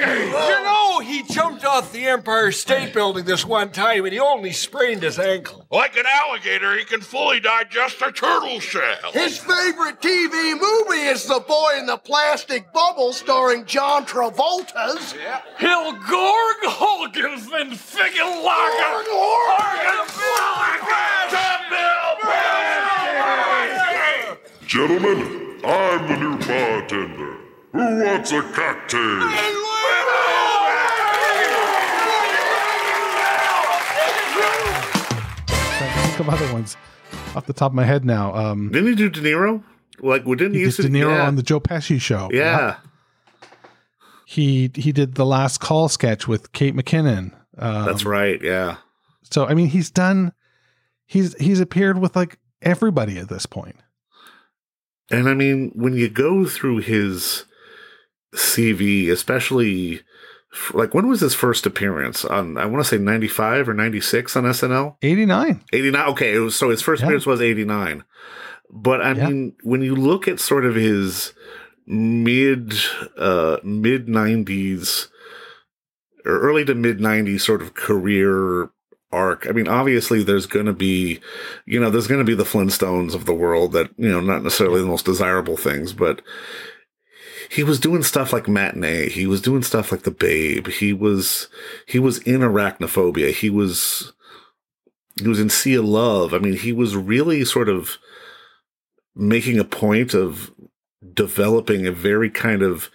You 0.01 0.65
know, 0.65 1.01
he 1.01 1.23
jumped 1.23 1.65
off 1.65 1.93
the 1.93 2.07
Empire 2.07 2.53
State 2.53 2.95
Building 2.95 3.25
this 3.25 3.45
one 3.45 3.71
time 3.71 4.05
and 4.05 4.13
he 4.13 4.19
only 4.19 4.53
sprained 4.53 5.03
his 5.03 5.19
ankle. 5.19 5.67
Like 5.71 5.97
an 5.97 6.05
alligator, 6.07 6.77
he 6.77 6.85
can 6.85 7.01
fully 7.01 7.41
digest 7.41 8.01
a 8.03 8.11
turtle 8.11 8.61
shell. 8.61 9.13
His 9.13 9.39
favorite 9.39 10.01
TV 10.01 10.59
movie 10.59 11.03
is 11.03 11.27
The 11.27 11.41
Boy 11.41 11.79
in 11.79 11.87
the 11.87 11.99
Plastic 11.99 12.73
Bubble 12.73 13.13
starring 13.13 13.67
John 13.67 14.07
Travolta's. 14.07 15.15
He'll 15.59 15.93
gorg 15.93 16.57
Hogan 16.65 17.39
and 17.55 17.79
figure 17.79 18.25
Lager. 18.25 19.01
Gentlemen, 24.67 25.61
I'm 25.65 26.07
the 26.07 26.17
new 26.17 26.39
bartender. 26.39 27.37
Who 27.73 28.05
wants 28.05 28.33
a 28.33 28.43
cocktail? 28.43 29.70
Other 36.31 36.53
ones 36.53 36.77
off 37.35 37.47
the 37.47 37.53
top 37.53 37.73
of 37.73 37.75
my 37.75 37.85
head 37.85 38.05
now. 38.05 38.35
Um, 38.35 38.71
Didn't 38.71 38.89
he 38.89 38.95
do 38.95 39.11
De 39.11 39.21
Niro? 39.21 39.63
Like, 40.01 40.25
didn't 40.25 40.55
he 40.55 40.61
he 40.61 40.65
did 40.67 40.75
to 40.77 40.83
De 40.83 40.89
Niro 40.89 41.15
yeah. 41.15 41.27
on 41.27 41.37
the 41.37 41.43
Joe 41.43 41.61
Pesci 41.61 42.01
show. 42.01 42.31
Yeah. 42.33 42.77
He 44.27 44.71
he 44.75 44.93
did 44.93 45.17
the 45.17 45.27
last 45.27 45.59
call 45.61 45.89
sketch 45.89 46.29
with 46.29 46.53
Kate 46.53 46.75
McKinnon. 46.75 47.33
Um, 47.59 47.85
That's 47.85 48.05
right. 48.05 48.41
Yeah. 48.41 48.77
So 49.23 49.47
I 49.47 49.55
mean, 49.55 49.69
he's 49.69 49.91
done. 49.91 50.33
He's 51.07 51.35
he's 51.35 51.61
appeared 51.61 51.99
with 51.99 52.15
like 52.15 52.39
everybody 52.63 53.19
at 53.19 53.29
this 53.29 53.47
point. 53.47 53.77
And 55.11 55.29
I 55.29 55.35
mean, 55.35 55.73
when 55.75 55.95
you 55.95 56.09
go 56.09 56.47
through 56.47 56.79
his 56.79 57.45
CV, 58.35 59.11
especially 59.11 60.03
like 60.73 60.95
when 60.95 61.07
was 61.09 61.21
his 61.21 61.35
first 61.35 61.67
appearance 61.67 62.25
on? 62.25 62.57
I 62.59 62.67
want 62.67 62.83
to 62.85 62.89
say 62.89 62.99
ninety 62.99 63.29
five 63.29 63.69
or 63.69 63.75
ninety 63.75 64.01
six 64.01 64.37
on 64.37 64.45
SNL. 64.45 64.97
Eighty 65.03 65.27
nine. 65.27 65.63
Eighty 65.73 65.91
nine. 65.91 66.09
Okay, 66.11 66.35
it 66.35 66.39
was, 66.41 66.57
so 66.57 66.71
his 66.71 66.83
first 66.83 67.01
Yeah. 67.01 67.07
appearance 67.07 67.27
was 67.27 67.41
eighty 67.41 67.65
nine. 67.65 68.05
But 68.71 69.01
I 69.01 69.13
Yeah. 69.13 69.29
mean, 69.29 69.53
when 69.63 69.83
you 69.83 69.95
look 69.95 70.27
at 70.29 70.41
sort 70.41 70.65
of 70.65 70.75
his 70.75 71.33
mid 71.87 72.75
uh 73.19 73.57
mid 73.65 74.09
nineties 74.09 75.09
or 76.25 76.39
early 76.41 76.65
to 76.65 76.75
mid 76.75 77.01
nineties 77.01 77.45
sort 77.45 77.63
of 77.63 77.75
career 77.75 78.71
arc. 79.13 79.49
I 79.49 79.53
mean, 79.53 79.67
obviously 79.67 80.23
there's 80.23 80.47
going 80.47 80.67
to 80.67 80.73
be, 80.73 81.19
you 81.67 81.81
know, 81.81 81.91
there's 81.91 82.07
going 82.07 82.21
to 82.21 82.25
be 82.25 82.37
the 82.37 82.45
Flintstones 82.45 83.13
of 83.15 83.25
the 83.27 83.35
world 83.35 83.73
that, 83.73 83.91
you 83.97 84.09
know, 84.09 84.21
not 84.21 84.45
necessarily 84.45 84.81
the 84.81 84.87
most 84.87 85.05
desirable 85.05 85.57
things, 85.57 85.93
but 85.93 86.23
he 87.51 87.65
was 87.65 87.81
doing 87.81 88.05
stuff 88.05 88.33
like 88.33 88.47
matinee. 88.47 89.09
He 89.09 89.27
was 89.27 89.43
doing 89.43 89.63
stuff 89.63 89.91
like 89.91 90.03
the 90.03 90.13
babe. 90.13 90.69
He 90.69 90.93
was, 90.93 91.49
he 91.85 91.99
was 91.99 92.19
in 92.19 92.43
arachnophobia. 92.43 93.33
He 93.33 93.51
was, 93.51 94.13
he 95.21 95.27
was 95.27 95.41
in 95.41 95.51
Sea 95.51 95.75
of 95.75 95.85
Love. 95.85 96.33
I 96.33 96.39
mean, 96.39 96.57
he 96.57 96.73
was 96.73 96.95
really 96.95 97.45
sort 97.45 97.69
of 97.69 97.99
making 99.17 99.59
a 99.59 99.65
point 99.65 100.15
of 100.15 100.53
developing 101.13 101.87
a 101.87 101.93
very 101.93 102.31
kind 102.31 102.63
of 102.63 102.89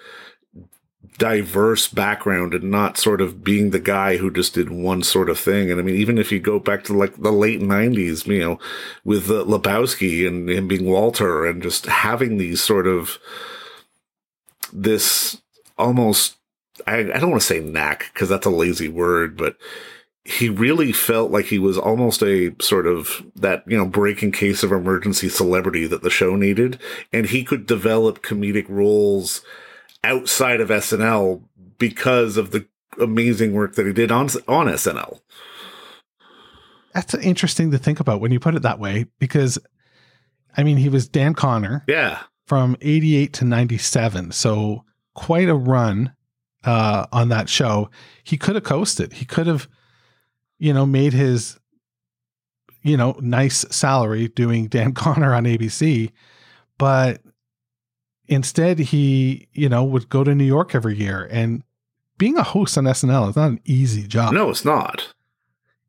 diverse 1.17 1.89
background 1.89 2.53
and 2.53 2.71
not 2.71 2.97
sort 2.97 3.19
of 3.19 3.43
being 3.43 3.71
the 3.71 3.79
guy 3.79 4.17
who 4.17 4.31
just 4.31 4.53
did 4.53 4.69
one 4.69 5.03
sort 5.03 5.29
of 5.29 5.37
thing. 5.37 5.69
And 5.69 5.81
I 5.81 5.83
mean, 5.83 5.95
even 5.95 6.17
if 6.17 6.31
you 6.31 6.39
go 6.39 6.59
back 6.59 6.85
to 6.85 6.93
like 6.93 7.21
the 7.21 7.31
late 7.31 7.61
nineties, 7.61 8.25
you 8.25 8.39
know, 8.39 8.59
with 9.03 9.29
uh, 9.29 9.43
Lebowski 9.43 10.25
and 10.25 10.49
him 10.49 10.69
being 10.69 10.85
Walter 10.85 11.45
and 11.45 11.61
just 11.61 11.87
having 11.87 12.37
these 12.37 12.61
sort 12.61 12.87
of 12.87 13.19
this 14.75 15.41
almost, 15.77 16.35
I, 16.85 16.99
I 16.99 17.19
don't 17.19 17.31
want 17.31 17.41
to 17.41 17.47
say 17.47 17.59
knack 17.59 18.11
because 18.13 18.29
that's 18.29 18.45
a 18.45 18.51
lazy 18.51 18.89
word, 18.89 19.37
but 19.37 19.57
he 20.25 20.49
really 20.49 20.91
felt 20.91 21.31
like 21.31 21.45
he 21.45 21.59
was 21.59 21.77
almost 21.77 22.23
a 22.23 22.55
sort 22.59 22.87
of 22.87 23.23
that, 23.35 23.63
you 23.67 23.77
know, 23.77 23.85
breaking 23.85 24.31
case 24.31 24.63
of 24.63 24.71
emergency 24.71 25.29
celebrity 25.29 25.85
that 25.87 26.01
the 26.01 26.09
show 26.09 26.35
needed. 26.35 26.79
And 27.13 27.27
he 27.27 27.43
could 27.43 27.67
develop 27.67 28.23
comedic 28.23 28.65
roles 28.67 29.41
outside 30.03 30.61
of 30.61 30.69
SNL 30.69 31.43
because 31.77 32.37
of 32.37 32.51
the 32.51 32.67
amazing 32.99 33.53
work 33.53 33.75
that 33.75 33.85
he 33.85 33.93
did 33.93 34.11
on 34.11 34.29
on 34.47 34.67
SNL. 34.67 35.19
That's 36.93 37.13
interesting 37.15 37.71
to 37.71 37.77
think 37.77 37.99
about 37.99 38.21
when 38.21 38.31
you 38.31 38.39
put 38.39 38.55
it 38.55 38.61
that 38.61 38.79
way, 38.79 39.05
because 39.19 39.59
I 40.57 40.63
mean, 40.63 40.77
he 40.77 40.89
was 40.89 41.07
Dan 41.07 41.33
Connor 41.33 41.83
Yeah. 41.87 42.21
From 42.45 42.75
88 42.81 43.33
to 43.33 43.45
97. 43.45 44.31
So 44.31 44.83
quite 45.13 45.49
a 45.49 45.55
run 45.55 46.13
uh, 46.63 47.05
on 47.11 47.29
that 47.29 47.49
show. 47.49 47.89
He 48.23 48.37
could 48.37 48.55
have 48.55 48.63
coasted. 48.63 49.13
He 49.13 49.25
could 49.25 49.47
have, 49.47 49.67
you 50.57 50.73
know, 50.73 50.85
made 50.85 51.13
his, 51.13 51.59
you 52.81 52.97
know, 52.97 53.17
nice 53.19 53.65
salary 53.69 54.27
doing 54.29 54.67
Dan 54.69 54.93
Connor 54.93 55.33
on 55.33 55.45
ABC. 55.45 56.11
But 56.77 57.21
instead, 58.27 58.79
he, 58.79 59.47
you 59.53 59.69
know, 59.69 59.83
would 59.83 60.09
go 60.09 60.23
to 60.23 60.35
New 60.35 60.45
York 60.45 60.75
every 60.75 60.97
year. 60.97 61.27
And 61.31 61.63
being 62.17 62.37
a 62.37 62.43
host 62.43 62.77
on 62.77 62.85
SNL 62.85 63.29
is 63.29 63.35
not 63.35 63.51
an 63.51 63.61
easy 63.65 64.07
job. 64.07 64.33
No, 64.33 64.49
it's 64.49 64.65
not. 64.65 65.13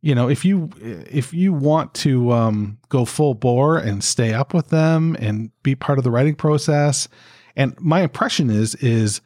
You 0.07 0.15
know, 0.15 0.29
if 0.29 0.45
you 0.45 0.71
if 0.81 1.35
you 1.35 1.53
want 1.53 1.93
to 1.95 2.31
um, 2.31 2.79
go 2.91 3.05
full 3.05 3.35
bore 3.35 3.77
and 3.77 4.05
stay 4.05 4.33
up 4.33 4.55
with 4.55 4.69
them 4.69 5.17
and 5.19 5.51
be 5.65 5.75
part 5.75 5.99
of 5.99 6.05
the 6.05 6.13
writing 6.13 6.37
process, 6.37 7.09
and 7.57 7.75
my 7.81 8.03
impression 8.03 8.49
is 8.49 8.77
is 8.77 9.21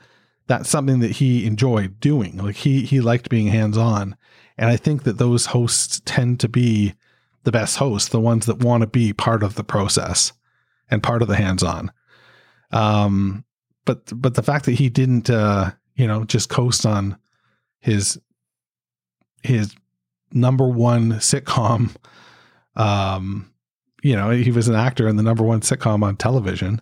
that's 0.47 0.71
something 0.71 1.01
that 1.01 1.11
he 1.11 1.45
enjoyed 1.45 2.01
doing. 2.01 2.39
Like 2.39 2.57
he 2.57 2.81
he 2.87 3.03
liked 3.03 3.29
being 3.29 3.49
hands 3.49 3.77
on, 3.77 4.17
and 4.57 4.71
I 4.71 4.79
think 4.79 5.03
that 5.03 5.19
those 5.19 5.45
hosts 5.45 6.01
tend 6.07 6.41
to 6.41 6.49
be 6.49 6.95
the 7.45 7.53
best 7.53 7.77
hosts, 7.77 8.09
the 8.09 8.19
ones 8.19 8.47
that 8.47 8.61
want 8.61 8.81
to 8.81 8.87
be 8.87 9.13
part 9.13 9.43
of 9.43 9.57
the 9.57 9.65
process 9.65 10.33
and 10.91 11.03
part 11.03 11.21
of 11.21 11.29
the 11.29 11.37
hands 11.37 11.63
on. 11.63 11.93
Um, 12.71 13.45
but 13.85 14.19
but 14.19 14.33
the 14.33 14.43
fact 14.43 14.65
that 14.65 14.77
he 14.77 14.89
didn't, 14.89 15.29
uh, 15.29 15.73
you 15.95 16.07
know, 16.07 16.25
just 16.25 16.49
coast 16.49 16.87
on 16.87 17.19
his 17.81 18.19
his 19.43 19.75
number 20.33 20.69
one 20.69 21.13
sitcom, 21.15 21.95
um, 22.77 23.53
you 24.03 24.15
know, 24.17 24.31
he 24.31 24.51
was 24.51 24.69
an 24.69 24.75
actor 24.75 25.09
in 25.09 25.17
the 25.17 25.23
number 25.23 25.45
one 25.45 25.61
sitcom 25.61 26.03
on 26.03 26.17
television, 26.17 26.81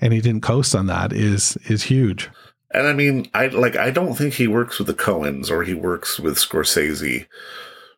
and 0.00 0.12
he 0.12 0.20
didn't 0.20 0.42
coast 0.42 0.74
on 0.74 0.86
that 0.86 1.12
is 1.12 1.56
is 1.68 1.84
huge. 1.84 2.28
And 2.72 2.86
I 2.86 2.92
mean, 2.92 3.28
I 3.32 3.46
like 3.46 3.76
I 3.76 3.90
don't 3.90 4.14
think 4.14 4.34
he 4.34 4.46
works 4.48 4.78
with 4.78 4.88
the 4.88 4.94
Coens 4.94 5.50
or 5.50 5.62
he 5.62 5.72
works 5.72 6.18
with 6.20 6.36
Scorsese 6.36 7.26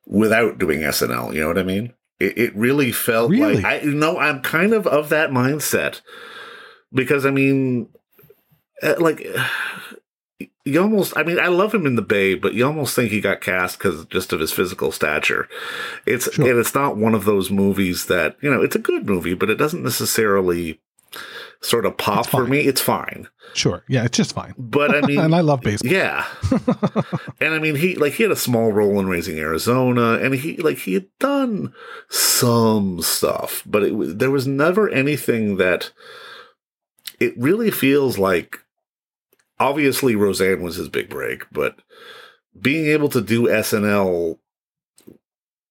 without 0.06 0.58
doing 0.58 0.80
SNL. 0.80 1.34
You 1.34 1.40
know 1.40 1.48
what 1.48 1.58
I 1.58 1.62
mean? 1.64 1.94
It, 2.20 2.36
it 2.38 2.56
really 2.56 2.92
felt 2.92 3.30
Really? 3.30 3.56
like 3.56 3.64
I 3.64 3.80
you 3.80 3.94
know 3.94 4.18
I'm 4.18 4.40
kind 4.42 4.72
of 4.72 4.86
of 4.86 5.08
that 5.08 5.30
mindset 5.30 6.00
because 6.92 7.24
I 7.26 7.30
mean, 7.30 7.88
uh, 8.82 8.94
like 9.00 9.26
you 10.64 10.80
almost 10.80 11.16
I 11.16 11.22
mean 11.24 11.38
I 11.40 11.48
love 11.48 11.74
him 11.74 11.86
in 11.86 11.96
the 11.96 12.02
Babe, 12.02 12.40
but 12.40 12.54
you 12.54 12.64
almost 12.66 12.94
think 12.94 13.10
he 13.10 13.20
got 13.20 13.40
cast 13.40 13.78
because 13.78 14.04
just 14.06 14.32
of 14.32 14.40
his 14.40 14.52
physical 14.52 14.92
stature. 14.92 15.48
It's 16.06 16.32
Sure. 16.32 16.48
and 16.50 16.58
it's 16.58 16.74
not 16.74 16.96
one 16.96 17.14
of 17.14 17.24
those 17.24 17.50
movies 17.50 18.06
that 18.06 18.36
you 18.40 18.50
know 18.50 18.62
it's 18.62 18.76
a 18.76 18.80
good 18.80 19.06
movie, 19.06 19.34
but 19.34 19.50
it 19.50 19.56
doesn't 19.56 19.82
necessarily 19.82 20.80
sort 21.60 21.86
of 21.86 21.96
pop 21.96 22.26
for 22.28 22.46
me. 22.46 22.60
It's 22.60 22.80
fine. 22.80 23.26
Sure, 23.54 23.82
yeah, 23.88 24.04
it's 24.04 24.16
just 24.16 24.34
fine. 24.34 24.54
But 24.58 24.94
I 24.94 25.00
mean, 25.06 25.18
and 25.18 25.34
I 25.34 25.40
love 25.40 25.62
baseball. 25.62 25.90
yeah. 25.90 26.26
and 27.40 27.54
I 27.54 27.58
mean, 27.58 27.74
he 27.76 27.96
like 27.96 28.12
he 28.12 28.22
had 28.22 28.30
a 28.30 28.36
small 28.36 28.70
role 28.70 29.00
in 29.00 29.08
Raising 29.08 29.38
Arizona, 29.38 30.18
and 30.22 30.34
he 30.34 30.56
like 30.58 30.78
he 30.78 30.94
had 30.94 31.06
done 31.18 31.72
some 32.10 33.00
stuff, 33.02 33.62
but 33.66 33.82
it 33.82 34.18
there 34.18 34.30
was 34.30 34.46
never 34.46 34.88
anything 34.88 35.56
that. 35.56 35.90
It 37.18 37.34
really 37.36 37.72
feels 37.72 38.16
like, 38.16 38.60
obviously, 39.60 40.14
Roseanne 40.16 40.62
was 40.62 40.76
his 40.76 40.88
big 40.88 41.08
break, 41.08 41.44
but 41.52 41.76
being 42.60 42.86
able 42.86 43.08
to 43.10 43.20
do 43.20 43.42
SNL 43.42 44.38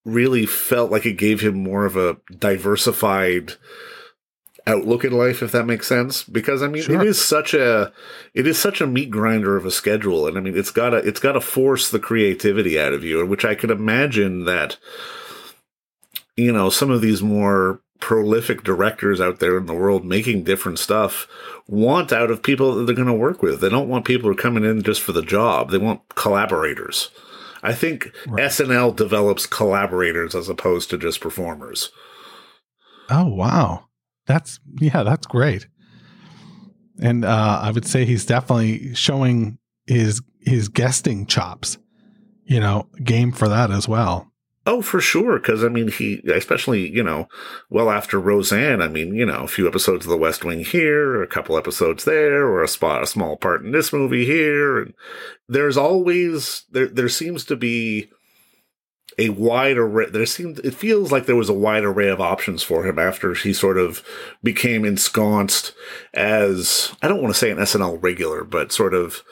really 0.06 0.46
felt 0.46 0.90
like 0.92 1.06
it 1.06 1.14
gave 1.18 1.42
him 1.42 1.56
more 1.62 1.86
of 1.86 1.98
a 1.98 2.18
diversified 2.40 3.54
outlook 4.66 5.06
in 5.06 5.14
life 5.14 5.42
if 5.42 5.54
that 5.54 5.66
makes 5.66 5.88
sense 5.88 6.24
because 6.24 6.62
i 6.62 6.68
mean 6.68 6.84
Sure. 6.84 7.02
it 7.02 7.08
is 7.08 7.24
such 7.24 7.54
a 7.54 7.94
it 8.34 8.46
is 8.46 8.60
such 8.60 8.82
a 8.82 8.88
meat 8.88 9.10
grinder 9.10 9.56
of 9.56 9.66
a 9.66 9.72
schedule 9.72 10.28
and 10.28 10.38
i 10.38 10.42
mean 10.42 10.58
it's 10.58 10.72
gotta 10.72 10.98
it's 10.98 11.22
gotta 11.22 11.40
force 11.40 11.90
the 11.90 12.00
creativity 12.00 12.78
out 12.78 12.92
of 12.92 13.02
you 13.02 13.26
which 13.26 13.46
i 13.46 13.56
could 13.56 13.72
imagine 13.72 14.44
that 14.44 14.76
you 16.36 16.52
know 16.52 16.70
some 16.70 16.92
of 16.92 17.00
these 17.00 17.22
more 17.22 17.80
prolific 18.00 18.64
directors 18.64 19.20
out 19.20 19.40
there 19.40 19.58
in 19.58 19.66
the 19.66 19.74
world 19.74 20.06
making 20.06 20.44
different 20.44 20.80
stuff 20.80 21.28
want 21.68 22.14
out 22.14 22.30
of 22.30 22.44
people 22.44 22.76
that 22.76 22.86
they're 22.86 22.96
going 22.96 23.08
to 23.08 23.14
work 23.14 23.42
with 23.42 23.60
they 23.60 23.70
don't 23.70 23.90
want 23.90 24.06
people 24.06 24.30
who 24.30 24.34
are 24.34 24.42
coming 24.42 24.64
in 24.64 24.84
just 24.84 25.02
for 25.02 25.12
the 25.12 25.22
job 25.22 25.72
they 25.72 25.78
want 25.78 26.02
collaborators 26.16 27.10
i 27.64 27.74
think 27.74 28.12
snl 28.28 28.96
develops 28.96 29.46
collaborators 29.46 30.36
as 30.36 30.48
opposed 30.48 30.90
to 30.90 30.98
just 30.98 31.20
performers 31.20 31.92
Oh 33.10 33.28
wow, 33.28 33.86
that's 34.26 34.60
yeah, 34.80 35.04
that's 35.04 35.28
great. 35.28 35.68
And 37.02 37.24
uh, 37.24 37.60
I 37.62 37.72
would 37.72 37.86
say 37.86 38.06
he's 38.06 38.26
definitely 38.26 38.94
showing 38.96 39.60
his 39.86 40.22
his 40.42 40.70
guesting 40.70 41.26
chops. 41.26 41.78
You 42.46 42.60
know, 42.60 42.88
game 43.04 43.32
for 43.32 43.50
that 43.50 43.72
as 43.72 43.88
well. 43.88 44.27
Oh, 44.70 44.82
for 44.82 45.00
sure. 45.00 45.40
Because 45.40 45.64
I 45.64 45.70
mean, 45.70 45.88
he, 45.88 46.20
especially 46.28 46.88
you 46.90 47.02
know, 47.02 47.28
well 47.70 47.90
after 47.90 48.20
Roseanne. 48.20 48.82
I 48.82 48.90
mean, 48.90 49.16
you 49.16 49.26
know, 49.26 49.44
a 49.44 49.48
few 49.48 49.68
episodes 49.68 50.06
of 50.06 50.10
The 50.12 50.18
West 50.18 50.44
Wing 50.44 50.60
here, 50.64 51.24
a 51.24 51.28
couple 51.28 51.58
episodes 51.58 52.04
there, 52.04 52.46
or 52.46 52.62
a 52.62 52.68
spot, 52.68 53.02
a 53.02 53.08
small 53.08 53.38
part 53.38 53.64
in 53.64 53.72
this 53.72 53.94
movie 53.94 54.26
here, 54.26 54.80
and 54.82 54.94
there's 55.48 55.78
always 55.78 56.66
there. 56.70 56.88
There 56.88 57.08
seems 57.10 57.46
to 57.46 57.56
be 57.56 58.10
a 59.18 59.30
wide 59.30 59.78
array. 59.78 60.10
There 60.10 60.26
seemed 60.26 60.60
it 60.60 60.76
feels 60.76 61.12
like 61.14 61.26
there 61.28 61.36
was 61.38 61.50
a 61.50 61.54
wide 61.54 61.86
array 61.86 62.10
of 62.10 62.20
options 62.22 62.62
for 62.62 62.86
him 62.86 63.00
after 63.00 63.34
he 63.34 63.54
sort 63.54 63.78
of 63.78 64.04
became 64.44 64.84
ensconced 64.86 65.74
as 66.14 66.94
I 67.02 67.08
don't 67.08 67.22
want 67.22 67.34
to 67.34 67.40
say 67.40 67.50
an 67.52 67.58
SNL 67.58 68.04
regular, 68.04 68.44
but 68.44 68.72
sort 68.74 68.94
of 68.94 69.24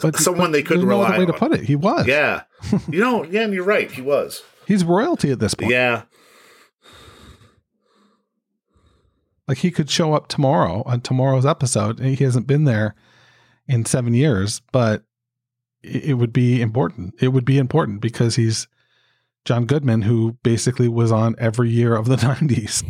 But 0.00 0.16
someone 0.16 0.52
they 0.52 0.62
could 0.62 0.78
no 0.78 0.86
rely 0.86 1.08
other 1.08 1.18
way 1.18 1.26
on. 1.26 1.32
to 1.32 1.38
put 1.38 1.52
it. 1.52 1.64
He 1.64 1.76
was. 1.76 2.06
Yeah, 2.06 2.42
you 2.88 3.00
know, 3.00 3.24
yeah, 3.24 3.42
and 3.42 3.52
you're 3.52 3.64
right. 3.64 3.90
He 3.90 4.00
was. 4.00 4.42
He's 4.70 4.84
royalty 4.84 5.32
at 5.32 5.40
this 5.40 5.54
point. 5.54 5.72
Yeah. 5.72 6.02
Like 9.48 9.58
he 9.58 9.72
could 9.72 9.90
show 9.90 10.12
up 10.14 10.28
tomorrow 10.28 10.84
on 10.86 11.00
tomorrow's 11.00 11.44
episode. 11.44 11.98
and 11.98 12.16
He 12.16 12.22
hasn't 12.22 12.46
been 12.46 12.66
there 12.66 12.94
in 13.66 13.84
seven 13.84 14.14
years, 14.14 14.62
but 14.70 15.02
it 15.82 16.18
would 16.18 16.32
be 16.32 16.62
important. 16.62 17.16
It 17.20 17.28
would 17.32 17.44
be 17.44 17.58
important 17.58 18.00
because 18.00 18.36
he's 18.36 18.68
John 19.44 19.66
Goodman, 19.66 20.02
who 20.02 20.38
basically 20.44 20.86
was 20.86 21.10
on 21.10 21.34
every 21.38 21.70
year 21.70 21.96
of 21.96 22.06
the 22.06 22.16
nineties. 22.40 22.84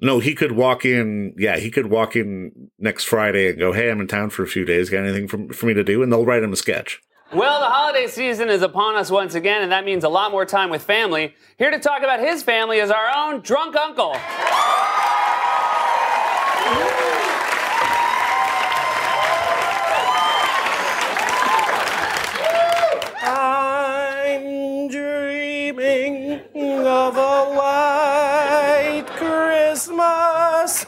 No, 0.00 0.18
he 0.18 0.34
could 0.34 0.52
walk 0.52 0.84
in. 0.84 1.34
Yeah, 1.38 1.56
he 1.58 1.70
could 1.70 1.86
walk 1.86 2.16
in 2.16 2.70
next 2.80 3.04
Friday 3.04 3.50
and 3.50 3.60
go, 3.60 3.72
"Hey, 3.72 3.92
I'm 3.92 4.00
in 4.00 4.08
town 4.08 4.30
for 4.30 4.42
a 4.42 4.48
few 4.48 4.64
days. 4.64 4.90
Got 4.90 5.04
anything 5.04 5.28
for, 5.28 5.52
for 5.52 5.66
me 5.66 5.74
to 5.74 5.84
do?" 5.84 6.02
And 6.02 6.10
they'll 6.10 6.26
write 6.26 6.42
him 6.42 6.52
a 6.52 6.56
sketch. 6.56 7.00
Well, 7.30 7.60
the 7.60 7.66
holiday 7.66 8.06
season 8.06 8.48
is 8.48 8.62
upon 8.62 8.96
us 8.96 9.10
once 9.10 9.34
again, 9.34 9.60
and 9.60 9.70
that 9.70 9.84
means 9.84 10.02
a 10.02 10.08
lot 10.08 10.32
more 10.32 10.46
time 10.46 10.70
with 10.70 10.82
family. 10.82 11.34
Here 11.58 11.70
to 11.70 11.78
talk 11.78 11.98
about 11.98 12.20
his 12.20 12.42
family 12.42 12.78
is 12.78 12.90
our 12.90 13.10
own 13.14 13.42
drunk 13.42 13.76
uncle. 13.76 14.16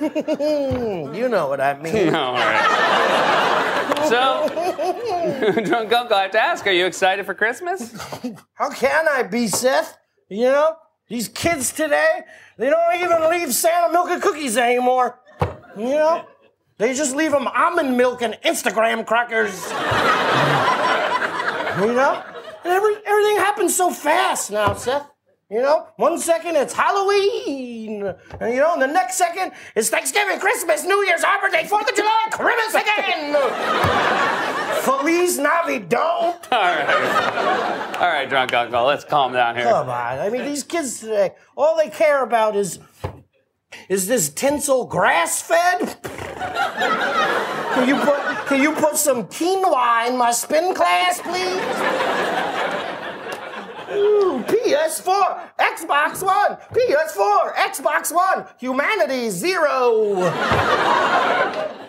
you 1.14 1.28
know 1.28 1.48
what 1.48 1.60
I 1.60 1.74
mean. 1.78 2.12
Right. 2.14 4.06
So, 4.08 4.48
drunk 5.64 5.92
uncle, 5.92 6.16
I 6.16 6.22
have 6.22 6.30
to 6.32 6.40
ask: 6.42 6.66
Are 6.66 6.72
you 6.72 6.86
excited 6.86 7.26
for 7.26 7.34
Christmas? 7.34 7.92
How 8.54 8.70
can 8.70 9.06
I 9.08 9.22
be, 9.24 9.46
Seth? 9.46 9.98
You 10.28 10.44
know, 10.44 10.76
these 11.08 11.28
kids 11.28 11.72
today, 11.72 12.22
they 12.56 12.70
don't 12.70 12.94
even 13.00 13.28
leave 13.30 13.52
Santa 13.54 13.92
milk 13.92 14.08
and 14.10 14.22
cookies 14.22 14.56
anymore. 14.56 15.20
You 15.76 15.90
know, 15.90 16.24
they 16.78 16.94
just 16.94 17.14
leave 17.14 17.32
them 17.32 17.46
almond 17.46 17.96
milk 17.96 18.22
and 18.22 18.34
Instagram 18.44 19.04
crackers. 19.06 19.54
you 21.80 21.92
know, 21.92 22.22
and 22.64 22.72
every, 22.72 22.94
everything 23.04 23.36
happens 23.36 23.76
so 23.76 23.90
fast 23.90 24.50
now, 24.50 24.74
Seth. 24.74 25.06
You 25.50 25.60
know, 25.62 25.88
one 25.96 26.16
second 26.20 26.54
it's 26.54 26.72
Halloween, 26.72 28.04
and 28.40 28.54
you 28.54 28.60
know, 28.60 28.74
and 28.74 28.82
the 28.82 28.86
next 28.86 29.16
second 29.16 29.50
it's 29.74 29.88
Thanksgiving, 29.88 30.38
Christmas, 30.38 30.84
New 30.84 31.04
Year's, 31.04 31.24
Arbor 31.24 31.48
Day, 31.48 31.66
Fourth 31.66 31.90
of 31.90 31.96
July, 31.96 32.28
Christmas 32.30 32.80
again. 32.80 33.34
Feliz 34.82 35.40
Navidad. 35.40 35.98
All 36.00 36.36
right. 36.52 37.96
All 37.96 38.08
right, 38.08 38.28
drunk 38.28 38.52
uncle, 38.52 38.84
let's 38.84 39.02
calm 39.04 39.32
down 39.32 39.56
here. 39.56 39.64
Come 39.64 39.88
on. 39.88 40.20
I 40.20 40.30
mean, 40.30 40.44
these 40.44 40.62
kids 40.62 41.00
today, 41.00 41.32
all 41.56 41.76
they 41.76 41.90
care 41.90 42.22
about 42.22 42.54
is 42.54 42.78
is 43.88 44.06
this 44.06 44.28
tinsel 44.28 44.86
grass 44.86 45.42
fed? 45.42 46.00
can 47.74 47.88
you 47.88 47.96
put 47.96 48.46
can 48.46 48.62
you 48.62 48.72
put 48.72 48.96
some 48.96 49.24
quinoa 49.24 50.06
in 50.08 50.16
my 50.16 50.30
spin 50.30 50.74
class, 50.74 51.20
please? 51.20 52.39
Ooh, 53.92 54.44
PS4, 54.46 55.50
Xbox 55.58 56.22
One, 56.22 56.56
PS4, 56.72 57.54
Xbox 57.54 58.12
One, 58.14 58.46
humanity 58.58 59.30
zero. 59.30 60.14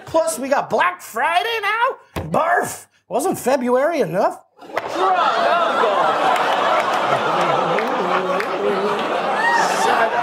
Plus, 0.05 0.39
we 0.39 0.49
got 0.49 0.69
Black 0.69 1.01
Friday 1.01 1.59
now. 1.61 1.97
Barf. 2.29 2.87
Wasn't 3.07 3.37
February 3.37 3.99
enough? 4.01 4.43
Shut 4.61 4.83
up. 10.13 10.21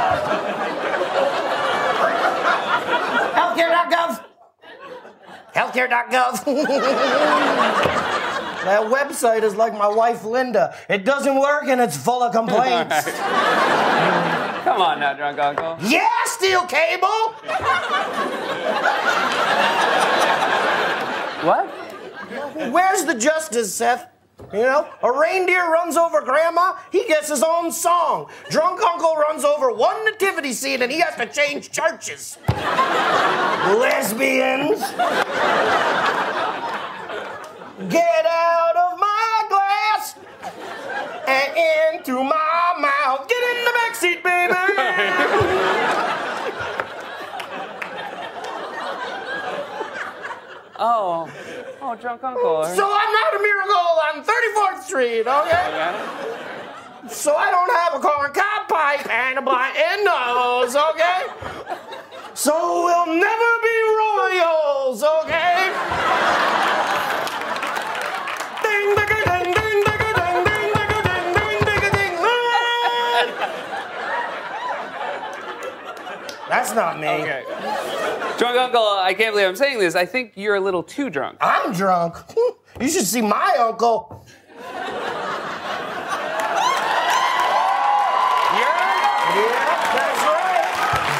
Healthcare.gov. 3.34 4.24
Healthcare.gov. 5.54 8.14
That 8.68 8.82
website 8.92 9.44
is 9.44 9.56
like 9.56 9.72
my 9.72 9.88
wife 9.88 10.24
Linda. 10.24 10.76
It 10.90 11.06
doesn't 11.06 11.40
work 11.40 11.64
and 11.68 11.80
it's 11.80 11.96
full 11.96 12.22
of 12.22 12.32
complaints. 12.34 13.10
Come 14.68 14.82
on 14.82 15.00
now, 15.00 15.14
drunk 15.14 15.38
uncle. 15.38 15.78
yeah, 15.80 16.06
steel 16.26 16.66
cable. 16.66 17.08
What? 21.46 21.66
Where's 22.70 23.06
the 23.06 23.14
justice, 23.14 23.74
Seth? 23.74 24.06
You 24.52 24.60
know, 24.60 24.86
a 25.02 25.10
reindeer 25.10 25.70
runs 25.70 25.96
over 25.96 26.20
grandma, 26.20 26.74
he 26.92 27.06
gets 27.06 27.30
his 27.30 27.42
own 27.42 27.72
song. 27.72 28.28
Drunk 28.50 28.82
uncle 28.82 29.14
runs 29.16 29.44
over 29.44 29.72
one 29.72 30.04
nativity 30.04 30.52
scene 30.52 30.82
and 30.82 30.92
he 30.92 31.00
has 31.00 31.14
to 31.16 31.24
change 31.24 31.70
churches. 31.70 32.36
Lesbians. 33.80 34.82
Get 37.78 38.26
out 38.26 38.76
of 38.76 38.98
my 38.98 39.44
glass 39.48 40.16
and 41.28 41.96
into 41.96 42.24
my 42.24 42.74
mouth. 42.80 43.28
Get 43.28 43.56
in 43.56 43.64
the 43.64 43.70
back 43.72 43.94
seat, 43.94 44.24
baby. 44.24 44.54
Oh, 50.80 51.28
oh, 51.82 51.96
drunk 51.96 52.22
uncle. 52.22 52.64
so 52.64 52.86
I'm 52.88 53.12
not 53.12 53.34
a 53.34 53.42
miracle 53.42 53.74
on 54.06 54.22
34th 54.22 54.82
Street, 54.84 55.26
okay? 55.26 55.92
So 57.08 57.34
I 57.34 57.50
don't 57.50 57.72
have 57.74 57.94
a 57.94 57.98
corn 57.98 58.32
cob 58.32 58.68
pipe 58.68 59.10
and 59.10 59.38
a 59.38 59.42
button 59.42 60.04
nose, 60.04 60.76
okay? 60.76 61.26
So 62.34 62.84
we'll 62.84 63.06
never 63.06 63.37
That's 76.58 76.74
not 76.74 76.98
me. 76.98 77.06
Okay. 77.06 77.44
Drunk 78.36 78.58
uncle, 78.58 78.82
I 78.82 79.14
can't 79.16 79.32
believe 79.32 79.46
I'm 79.46 79.54
saying 79.54 79.78
this. 79.78 79.94
I 79.94 80.04
think 80.06 80.32
you're 80.34 80.56
a 80.56 80.60
little 80.60 80.82
too 80.82 81.08
drunk. 81.08 81.38
I'm 81.40 81.72
drunk. 81.72 82.16
Hmm. 82.28 82.82
You 82.82 82.88
should 82.88 83.06
see 83.06 83.22
my 83.22 83.54
uncle. 83.60 84.26
Yeah, 84.58 84.88
that's 89.94 90.24
right. 90.26 90.66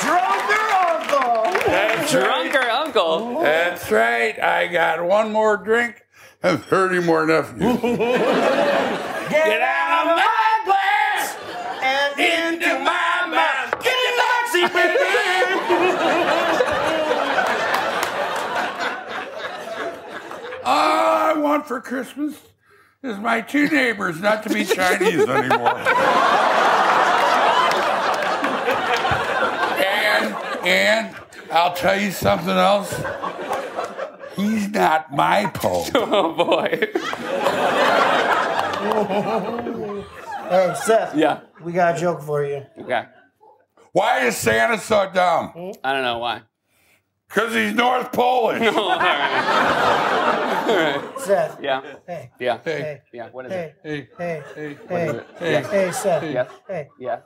Drunker 0.03 0.66
uncle. 0.90 1.70
That's 1.70 2.11
Drunker 2.11 2.68
uncle. 2.70 3.40
That's 3.40 3.92
right. 3.92 4.40
I 4.40 4.66
got 4.66 5.05
one 5.05 5.31
more 5.33 5.57
drink 5.57 6.03
and 6.42 6.61
30 6.64 6.98
more 7.03 7.24
nephews. 7.24 7.81
Get 7.81 9.61
out 9.62 10.09
of 10.09 10.16
my 10.16 10.61
glass 10.64 11.37
and 11.81 12.18
into 12.18 12.79
my 12.81 13.27
mouth. 13.31 13.81
Get 13.85 13.94
in 13.94 14.16
the 14.16 14.24
backseat, 14.24 14.74
baby. 14.74 15.27
All 20.64 21.16
I 21.16 21.34
want 21.36 21.66
for 21.66 21.80
Christmas 21.80 22.38
is 23.02 23.16
my 23.18 23.40
two 23.40 23.68
neighbors 23.68 24.20
not 24.20 24.42
to 24.42 24.48
be 24.50 24.64
Chinese 24.64 25.26
anymore. 25.28 25.78
and 29.78 30.34
and 30.66 31.16
I'll 31.50 31.74
tell 31.74 31.98
you 31.98 32.10
something 32.10 32.50
else. 32.50 32.92
He's 34.36 34.68
not 34.68 35.14
my 35.14 35.46
Pope. 35.54 35.88
Oh 35.94 36.34
boy. 36.34 36.88
Hey, 40.48 40.74
Seth. 40.82 41.14
Yeah. 41.16 41.40
We 41.62 41.72
got 41.72 41.96
a 41.96 42.00
joke 42.00 42.22
for 42.22 42.44
you. 42.44 42.64
Okay. 42.80 43.04
Why 43.98 44.26
is 44.26 44.37
Santa 44.37 44.78
so 44.78 45.11
dumb? 45.12 45.72
I 45.82 45.92
don't 45.92 46.04
know 46.04 46.18
why. 46.18 46.42
Because 47.26 47.52
he's 47.52 47.74
North 47.74 48.12
Polish. 48.12 48.62
Oh, 50.68 50.74
all 50.74 50.76
right. 50.76 51.02
Seth. 51.18 51.58
Yeah. 51.61 51.82
Hey. 52.06 52.30
Yeah. 52.38 52.58
Hey. 52.64 53.00
Yeah. 53.12 53.28
What 53.32 53.46
is 53.46 53.52
Hey. 53.52 53.74
it? 53.82 54.08
Hey. 54.16 54.42
Hey, 54.54 54.76
Hey. 54.88 55.20
hey, 55.40 55.62
Hey, 55.62 55.90
Seth. 55.92 56.22
Yes. 56.22 56.50
Hey. 56.68 56.88
Yeah. 57.00 57.20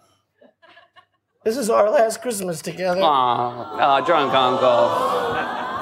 This 1.45 1.57
is 1.59 1.69
our 1.69 1.91
last 1.91 2.23
Christmas 2.23 2.63
together. 2.63 3.01
Aw, 3.03 3.99
oh, 4.01 4.07
drunk 4.07 4.33
uncle. 4.33 4.89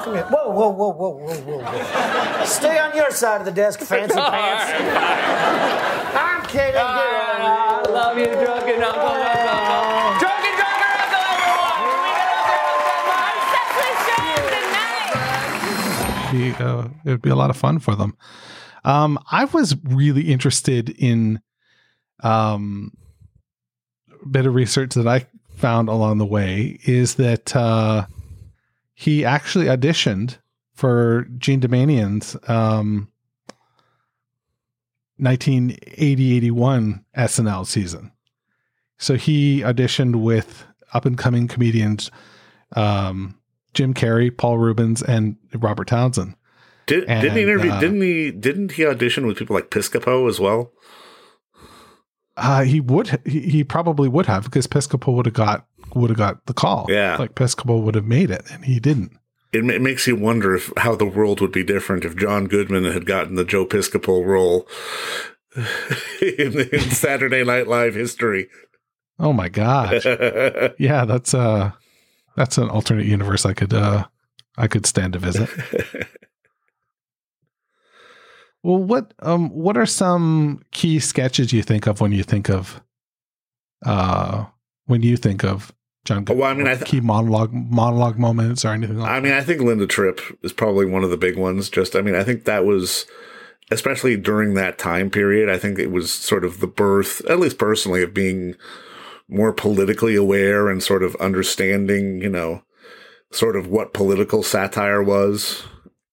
Come 0.03 0.13
here. 0.15 0.23
Whoa, 0.25 0.49
whoa, 0.49 0.69
whoa, 0.71 0.89
whoa, 0.89 1.09
whoa, 1.11 1.35
whoa, 1.35 1.59
whoa. 1.61 2.43
Stay 2.45 2.79
on 2.79 2.95
your 2.97 3.11
side 3.11 3.39
of 3.41 3.45
the 3.45 3.51
desk, 3.51 3.79
fancy 3.91 4.15
pants. 4.15 4.71
I'm 6.17 6.41
kidding. 6.47 6.73
Get 6.73 6.83
I 6.83 7.83
love 7.87 8.17
you, 8.17 8.25
drunken. 8.25 8.79
Drunken 8.79 8.83
uncle. 8.83 9.40
Be 16.31 16.51
uh, 16.51 16.87
it 17.05 17.09
would 17.09 17.21
be 17.21 17.29
a 17.29 17.35
lot 17.35 17.49
of 17.49 17.57
fun 17.57 17.79
for 17.79 17.95
them. 17.95 18.17
Um, 18.83 19.19
I 19.31 19.45
was 19.45 19.75
really 19.83 20.31
interested 20.31 20.89
in 20.89 21.41
um, 22.23 22.91
a 24.21 24.27
bit 24.27 24.45
of 24.45 24.55
research 24.55 24.93
that 24.95 25.07
I 25.07 25.27
found 25.55 25.89
along 25.89 26.17
the 26.17 26.25
way 26.25 26.79
is 26.83 27.15
that 27.15 27.55
uh, 27.55 28.05
he 28.93 29.23
actually 29.25 29.65
auditioned 29.65 30.37
for 30.73 31.27
Jean 31.37 31.59
Doumanian's 31.59 32.35
um, 32.47 33.11
1980-81 35.21 37.03
SNL 37.15 37.67
season. 37.67 38.11
So 38.97 39.15
he 39.15 39.61
auditioned 39.61 40.15
with 40.15 40.65
up 40.93 41.05
and 41.05 41.17
coming 41.17 41.47
comedians 41.47 42.09
um, 42.75 43.37
Jim 43.73 43.93
Carrey, 43.93 44.35
Paul 44.35 44.57
Reubens, 44.57 45.01
and 45.01 45.37
Robert 45.53 45.87
Townsend. 45.87 46.35
Did, 46.87 47.07
didn't 47.07 47.37
he 47.37 47.43
interview? 47.43 47.71
uh, 47.71 47.79
didn't 47.79 48.01
he? 48.01 48.31
Didn't 48.31 48.73
he 48.73 48.85
audition 48.85 49.25
with 49.25 49.37
people 49.37 49.55
like 49.55 49.69
Piscopo 49.69 50.27
as 50.27 50.39
well? 50.39 50.71
Uh, 52.35 52.63
he 52.63 52.79
would. 52.79 53.19
He, 53.25 53.41
he 53.41 53.63
probably 53.63 54.09
would 54.09 54.25
have 54.25 54.43
because 54.43 54.67
Piscopo 54.67 55.13
would 55.13 55.25
have 55.25 55.35
got 55.35 55.65
would 55.95 56.09
have 56.09 56.17
got 56.17 56.45
the 56.45 56.53
call. 56.53 56.87
Yeah. 56.89 57.17
like 57.17 57.35
Piscopo 57.35 57.81
would 57.81 57.95
have 57.95 58.05
made 58.05 58.31
it, 58.31 58.43
and 58.51 58.65
he 58.65 58.79
didn't. 58.79 59.11
It, 59.53 59.69
it 59.69 59.81
makes 59.81 60.07
you 60.07 60.15
wonder 60.15 60.55
if 60.55 60.71
how 60.77 60.95
the 60.95 61.05
world 61.05 61.41
would 61.41 61.51
be 61.51 61.63
different 61.63 62.05
if 62.05 62.15
John 62.15 62.47
Goodman 62.47 62.85
had 62.85 63.05
gotten 63.05 63.35
the 63.35 63.43
Joe 63.45 63.65
Piscopo 63.65 64.25
role 64.25 64.67
in, 66.21 66.59
in 66.59 66.79
Saturday 66.91 67.43
Night 67.43 67.67
Live 67.67 67.95
history. 67.95 68.47
Oh 69.19 69.33
my 69.33 69.49
gosh! 69.49 70.05
yeah, 70.79 71.05
that's 71.05 71.33
uh 71.33 71.71
that's 72.35 72.57
an 72.57 72.69
alternate 72.69 73.05
universe 73.05 73.45
I 73.45 73.53
could 73.53 73.73
uh 73.73 74.05
I 74.57 74.67
could 74.67 74.85
stand 74.85 75.13
to 75.13 75.19
visit. 75.19 75.49
well, 78.63 78.77
what 78.77 79.13
um 79.19 79.49
what 79.49 79.77
are 79.77 79.85
some 79.85 80.63
key 80.71 80.99
sketches 80.99 81.53
you 81.53 81.63
think 81.63 81.87
of 81.87 82.01
when 82.01 82.11
you 82.11 82.23
think 82.23 82.49
of 82.49 82.81
uh 83.85 84.45
when 84.85 85.01
you 85.01 85.17
think 85.17 85.43
of 85.43 85.71
John? 86.05 86.23
Goodman? 86.25 86.37
Well, 86.39 86.51
I 86.51 86.53
mean, 86.53 86.67
I 86.67 86.75
th- 86.75 86.85
key 86.85 86.99
monologue 86.99 87.53
monologue 87.53 88.17
moments 88.17 88.65
or 88.65 88.69
anything 88.69 88.97
like 88.97 89.09
I 89.09 89.19
mean, 89.19 89.33
I 89.33 89.41
think 89.41 89.61
Linda 89.61 89.87
Tripp 89.87 90.19
is 90.43 90.53
probably 90.53 90.85
one 90.85 91.03
of 91.03 91.09
the 91.09 91.17
big 91.17 91.37
ones. 91.37 91.69
Just, 91.69 91.95
I 91.95 92.01
mean, 92.01 92.15
I 92.15 92.23
think 92.23 92.45
that 92.45 92.65
was, 92.65 93.05
especially 93.69 94.17
during 94.17 94.53
that 94.55 94.77
time 94.77 95.09
period, 95.09 95.49
I 95.49 95.57
think 95.57 95.79
it 95.79 95.91
was 95.91 96.11
sort 96.11 96.43
of 96.43 96.59
the 96.59 96.67
birth, 96.67 97.23
at 97.25 97.39
least 97.39 97.57
personally, 97.57 98.03
of 98.03 98.13
being 98.13 98.55
more 99.31 99.53
politically 99.53 100.15
aware 100.15 100.67
and 100.69 100.83
sort 100.83 101.01
of 101.03 101.15
understanding, 101.15 102.21
you 102.21 102.29
know, 102.29 102.61
sort 103.31 103.55
of 103.55 103.65
what 103.67 103.93
political 103.93 104.43
satire 104.43 105.01
was 105.01 105.63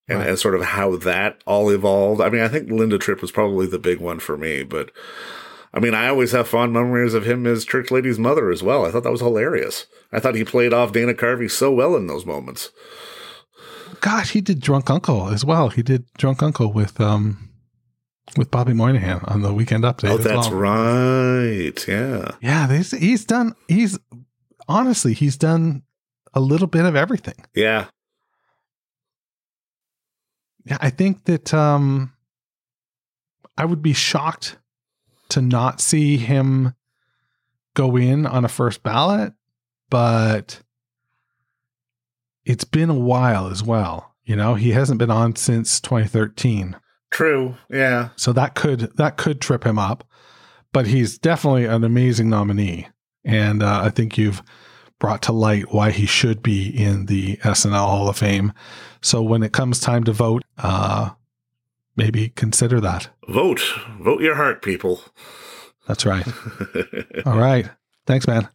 and, 0.09 0.21
Right. 0.21 0.29
and 0.29 0.39
sort 0.39 0.55
of 0.55 0.63
how 0.63 0.97
that 0.97 1.43
all 1.47 1.69
evolved. 1.69 2.21
I 2.21 2.31
mean, 2.31 2.41
I 2.43 2.49
think 2.49 2.71
Linda 2.71 2.97
Tripp 2.97 3.21
was 3.21 3.33
probably 3.33 3.67
the 3.67 3.79
big 3.79 3.99
one 4.01 4.21
for 4.21 4.37
me, 4.39 4.63
but 4.63 4.91
I 5.75 5.81
mean, 5.81 5.93
I 5.95 6.09
always 6.09 6.33
have 6.33 6.49
fond 6.49 6.73
memories 6.73 7.13
of 7.13 7.27
him 7.27 7.47
as 7.47 7.65
Church 7.67 7.91
Lady's 7.91 8.19
mother 8.19 8.51
as 8.51 8.63
well. 8.63 8.87
I 8.87 8.91
thought 8.91 9.03
that 9.03 9.11
was 9.13 9.21
hilarious. 9.21 9.87
I 10.13 10.21
thought 10.21 10.35
he 10.37 10.45
played 10.45 10.73
off 10.73 10.93
Dana 10.93 11.13
Carvey 11.13 11.51
so 11.51 11.71
well 11.73 11.95
in 11.97 12.07
those 12.07 12.25
moments. 12.25 12.71
gosh, 14.01 14.31
he 14.31 14.41
did 14.41 14.61
Drunk 14.61 14.89
Uncle 14.91 15.29
as 15.29 15.45
well. 15.45 15.69
He 15.71 15.83
did 15.83 16.05
Drunk 16.17 16.43
Uncle 16.43 16.73
with 16.73 17.01
um 17.01 17.48
with 18.37 18.51
Bobby 18.51 18.73
Moynihan 18.73 19.21
on 19.25 19.43
the 19.43 19.53
Weekend 19.53 19.85
Update. 19.85 20.11
Oh, 20.11 20.19
that's 20.19 20.49
well. 20.49 20.59
right. 20.59 21.89
Yeah. 21.89 22.33
Yeah, 22.41 22.69
he's, 22.69 22.91
he's 22.91 23.25
done. 23.25 23.55
He's 23.69 23.99
honestly, 24.69 25.15
he's 25.15 25.37
done 25.37 25.83
a 26.35 26.41
little 26.41 26.67
bit 26.67 26.85
of 26.85 26.95
everything. 26.95 27.45
Yeah. 27.55 27.87
Yeah, 30.65 30.79
I 30.81 30.91
think 30.91 31.25
that 31.25 31.55
um 31.55 32.13
I 33.57 33.65
would 33.65 33.83
be 33.83 33.93
shocked 33.93 34.59
to 35.31 35.41
not 35.41 35.81
see 35.81 36.17
him 36.17 36.75
go 37.75 37.97
in 37.97 38.27
on 38.27 38.45
a 38.45 38.49
first 38.49 38.83
ballot, 38.83 39.33
but 39.91 40.61
it's 42.45 42.65
been 42.65 42.91
a 42.91 42.95
while 42.95 43.49
as 43.49 43.63
well. 43.63 44.15
You 44.25 44.37
know, 44.37 44.55
he 44.55 44.73
hasn't 44.73 44.99
been 44.99 45.11
on 45.11 45.37
since 45.37 45.81
2013. 45.81 46.77
True. 47.11 47.57
Yeah. 47.71 48.11
So 48.17 48.33
that 48.33 48.55
could 48.55 48.97
that 48.97 49.17
could 49.17 49.41
trip 49.41 49.65
him 49.65 49.79
up. 49.79 50.05
But 50.73 50.87
he's 50.87 51.19
definitely 51.19 51.65
an 51.65 51.83
amazing 51.83 52.29
nominee. 52.29 52.89
And 53.25 53.63
uh, 53.63 53.81
I 53.83 53.91
think 53.91 54.19
you've 54.19 54.43
brought 54.99 55.23
to 55.23 55.33
light 55.33 55.73
why 55.73 55.91
he 55.91 56.07
should 56.07 56.43
be 56.43 56.69
in 56.69 57.07
the 57.07 57.37
SNL 57.39 57.87
Hall 57.87 58.09
of 58.09 58.19
Fame. 58.19 58.53
So 59.01 59.23
when 59.23 59.43
it 59.43 59.53
comes 59.53 59.81
time 59.81 60.05
to 60.05 60.13
vote, 60.13 60.45
uh, 60.59 61.11
maybe 61.97 62.31
consider 62.31 62.81
that. 62.81 63.09
Vote. 63.29 63.63
Vote 64.01 64.21
your 64.21 64.35
heart, 64.35 64.63
people. 64.63 65.01
That's 65.87 66.05
right. 66.05 66.27
All 67.27 67.39
right. 67.39 67.71
Thanks, 68.07 68.27
man. 68.27 68.49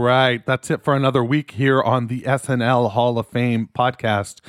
Right. 0.00 0.44
That's 0.44 0.70
it 0.70 0.82
for 0.82 0.94
another 0.96 1.22
week 1.22 1.52
here 1.52 1.80
on 1.80 2.06
the 2.06 2.22
SNL 2.22 2.90
Hall 2.90 3.18
of 3.18 3.28
Fame 3.28 3.68
podcast. 3.76 4.40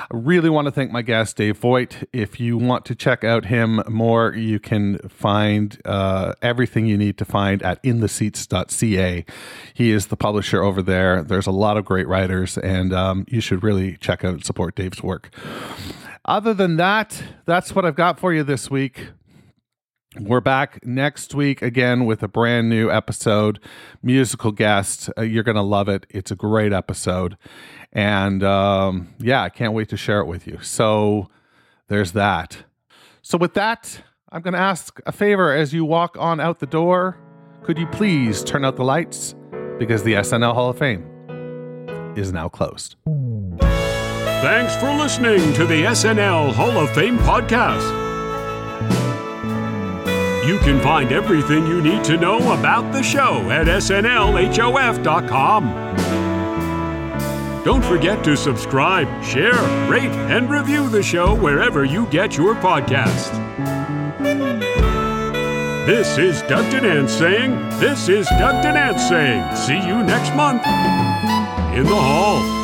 I 0.00 0.16
really 0.16 0.48
want 0.48 0.66
to 0.66 0.70
thank 0.70 0.90
my 0.90 1.02
guest, 1.02 1.36
Dave 1.36 1.58
Voigt. 1.58 2.04
If 2.12 2.40
you 2.40 2.56
want 2.56 2.84
to 2.86 2.94
check 2.94 3.24
out 3.24 3.46
him 3.46 3.82
more, 3.88 4.32
you 4.34 4.58
can 4.58 4.98
find 5.08 5.80
uh, 5.84 6.34
everything 6.40 6.86
you 6.86 6.96
need 6.96 7.18
to 7.18 7.24
find 7.24 7.62
at 7.62 7.82
intheseats.ca. 7.82 9.24
He 9.74 9.90
is 9.90 10.06
the 10.06 10.16
publisher 10.16 10.62
over 10.62 10.80
there. 10.80 11.22
There's 11.22 11.46
a 11.46 11.52
lot 11.52 11.76
of 11.76 11.84
great 11.84 12.08
writers, 12.08 12.56
and 12.56 12.92
um, 12.92 13.26
you 13.28 13.40
should 13.40 13.62
really 13.62 13.96
check 13.96 14.24
out 14.24 14.34
and 14.34 14.44
support 14.44 14.76
Dave's 14.76 15.02
work. 15.02 15.34
Other 16.24 16.54
than 16.54 16.76
that, 16.76 17.22
that's 17.44 17.74
what 17.74 17.84
I've 17.84 17.96
got 17.96 18.20
for 18.20 18.32
you 18.32 18.44
this 18.44 18.70
week. 18.70 19.08
We're 20.18 20.40
back 20.40 20.84
next 20.84 21.36
week 21.36 21.62
again 21.62 22.04
with 22.04 22.24
a 22.24 22.28
brand 22.28 22.68
new 22.68 22.90
episode, 22.90 23.60
musical 24.02 24.50
guest. 24.50 25.08
Uh, 25.16 25.22
you're 25.22 25.44
going 25.44 25.54
to 25.56 25.62
love 25.62 25.88
it. 25.88 26.04
It's 26.10 26.32
a 26.32 26.34
great 26.34 26.72
episode. 26.72 27.36
And 27.92 28.42
um, 28.42 29.14
yeah, 29.20 29.40
I 29.42 29.50
can't 29.50 29.72
wait 29.72 29.88
to 29.90 29.96
share 29.96 30.18
it 30.18 30.26
with 30.26 30.48
you. 30.48 30.58
So 30.62 31.28
there's 31.86 32.10
that. 32.12 32.64
So, 33.22 33.38
with 33.38 33.54
that, 33.54 34.02
I'm 34.32 34.42
going 34.42 34.54
to 34.54 34.60
ask 34.60 34.98
a 35.06 35.12
favor 35.12 35.52
as 35.52 35.72
you 35.72 35.84
walk 35.84 36.16
on 36.18 36.40
out 36.40 36.58
the 36.58 36.66
door. 36.66 37.16
Could 37.62 37.78
you 37.78 37.86
please 37.86 38.42
turn 38.42 38.64
out 38.64 38.74
the 38.76 38.84
lights? 38.84 39.36
Because 39.78 40.02
the 40.02 40.14
SNL 40.14 40.54
Hall 40.54 40.70
of 40.70 40.78
Fame 40.78 41.04
is 42.16 42.32
now 42.32 42.48
closed. 42.48 42.96
Thanks 43.60 44.74
for 44.76 44.92
listening 44.92 45.52
to 45.52 45.66
the 45.66 45.84
SNL 45.84 46.52
Hall 46.52 46.78
of 46.78 46.90
Fame 46.90 47.18
podcast. 47.18 48.10
You 50.50 50.58
can 50.58 50.80
find 50.80 51.12
everything 51.12 51.64
you 51.68 51.80
need 51.80 52.02
to 52.02 52.16
know 52.16 52.38
about 52.58 52.90
the 52.92 53.04
show 53.04 53.48
at 53.52 53.68
snlhof.com. 53.68 54.34
Don't 57.62 57.84
forget 57.84 58.24
to 58.24 58.36
subscribe, 58.36 59.22
share, 59.22 59.54
rate, 59.88 60.10
and 60.10 60.50
review 60.50 60.88
the 60.88 61.04
show 61.04 61.36
wherever 61.36 61.84
you 61.84 62.04
get 62.06 62.36
your 62.36 62.56
podcast. 62.56 63.30
This 65.86 66.18
is 66.18 66.42
Doug 66.42 66.68
Denant 66.72 67.08
saying, 67.08 67.52
This 67.78 68.08
is 68.08 68.26
Doug 68.30 68.60
Denant 68.64 68.98
saying, 68.98 69.54
see 69.54 69.78
you 69.86 70.02
next 70.02 70.34
month 70.34 70.66
in 71.76 71.84
the 71.84 71.94
hall. 71.94 72.59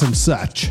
And 0.00 0.16
such. 0.16 0.70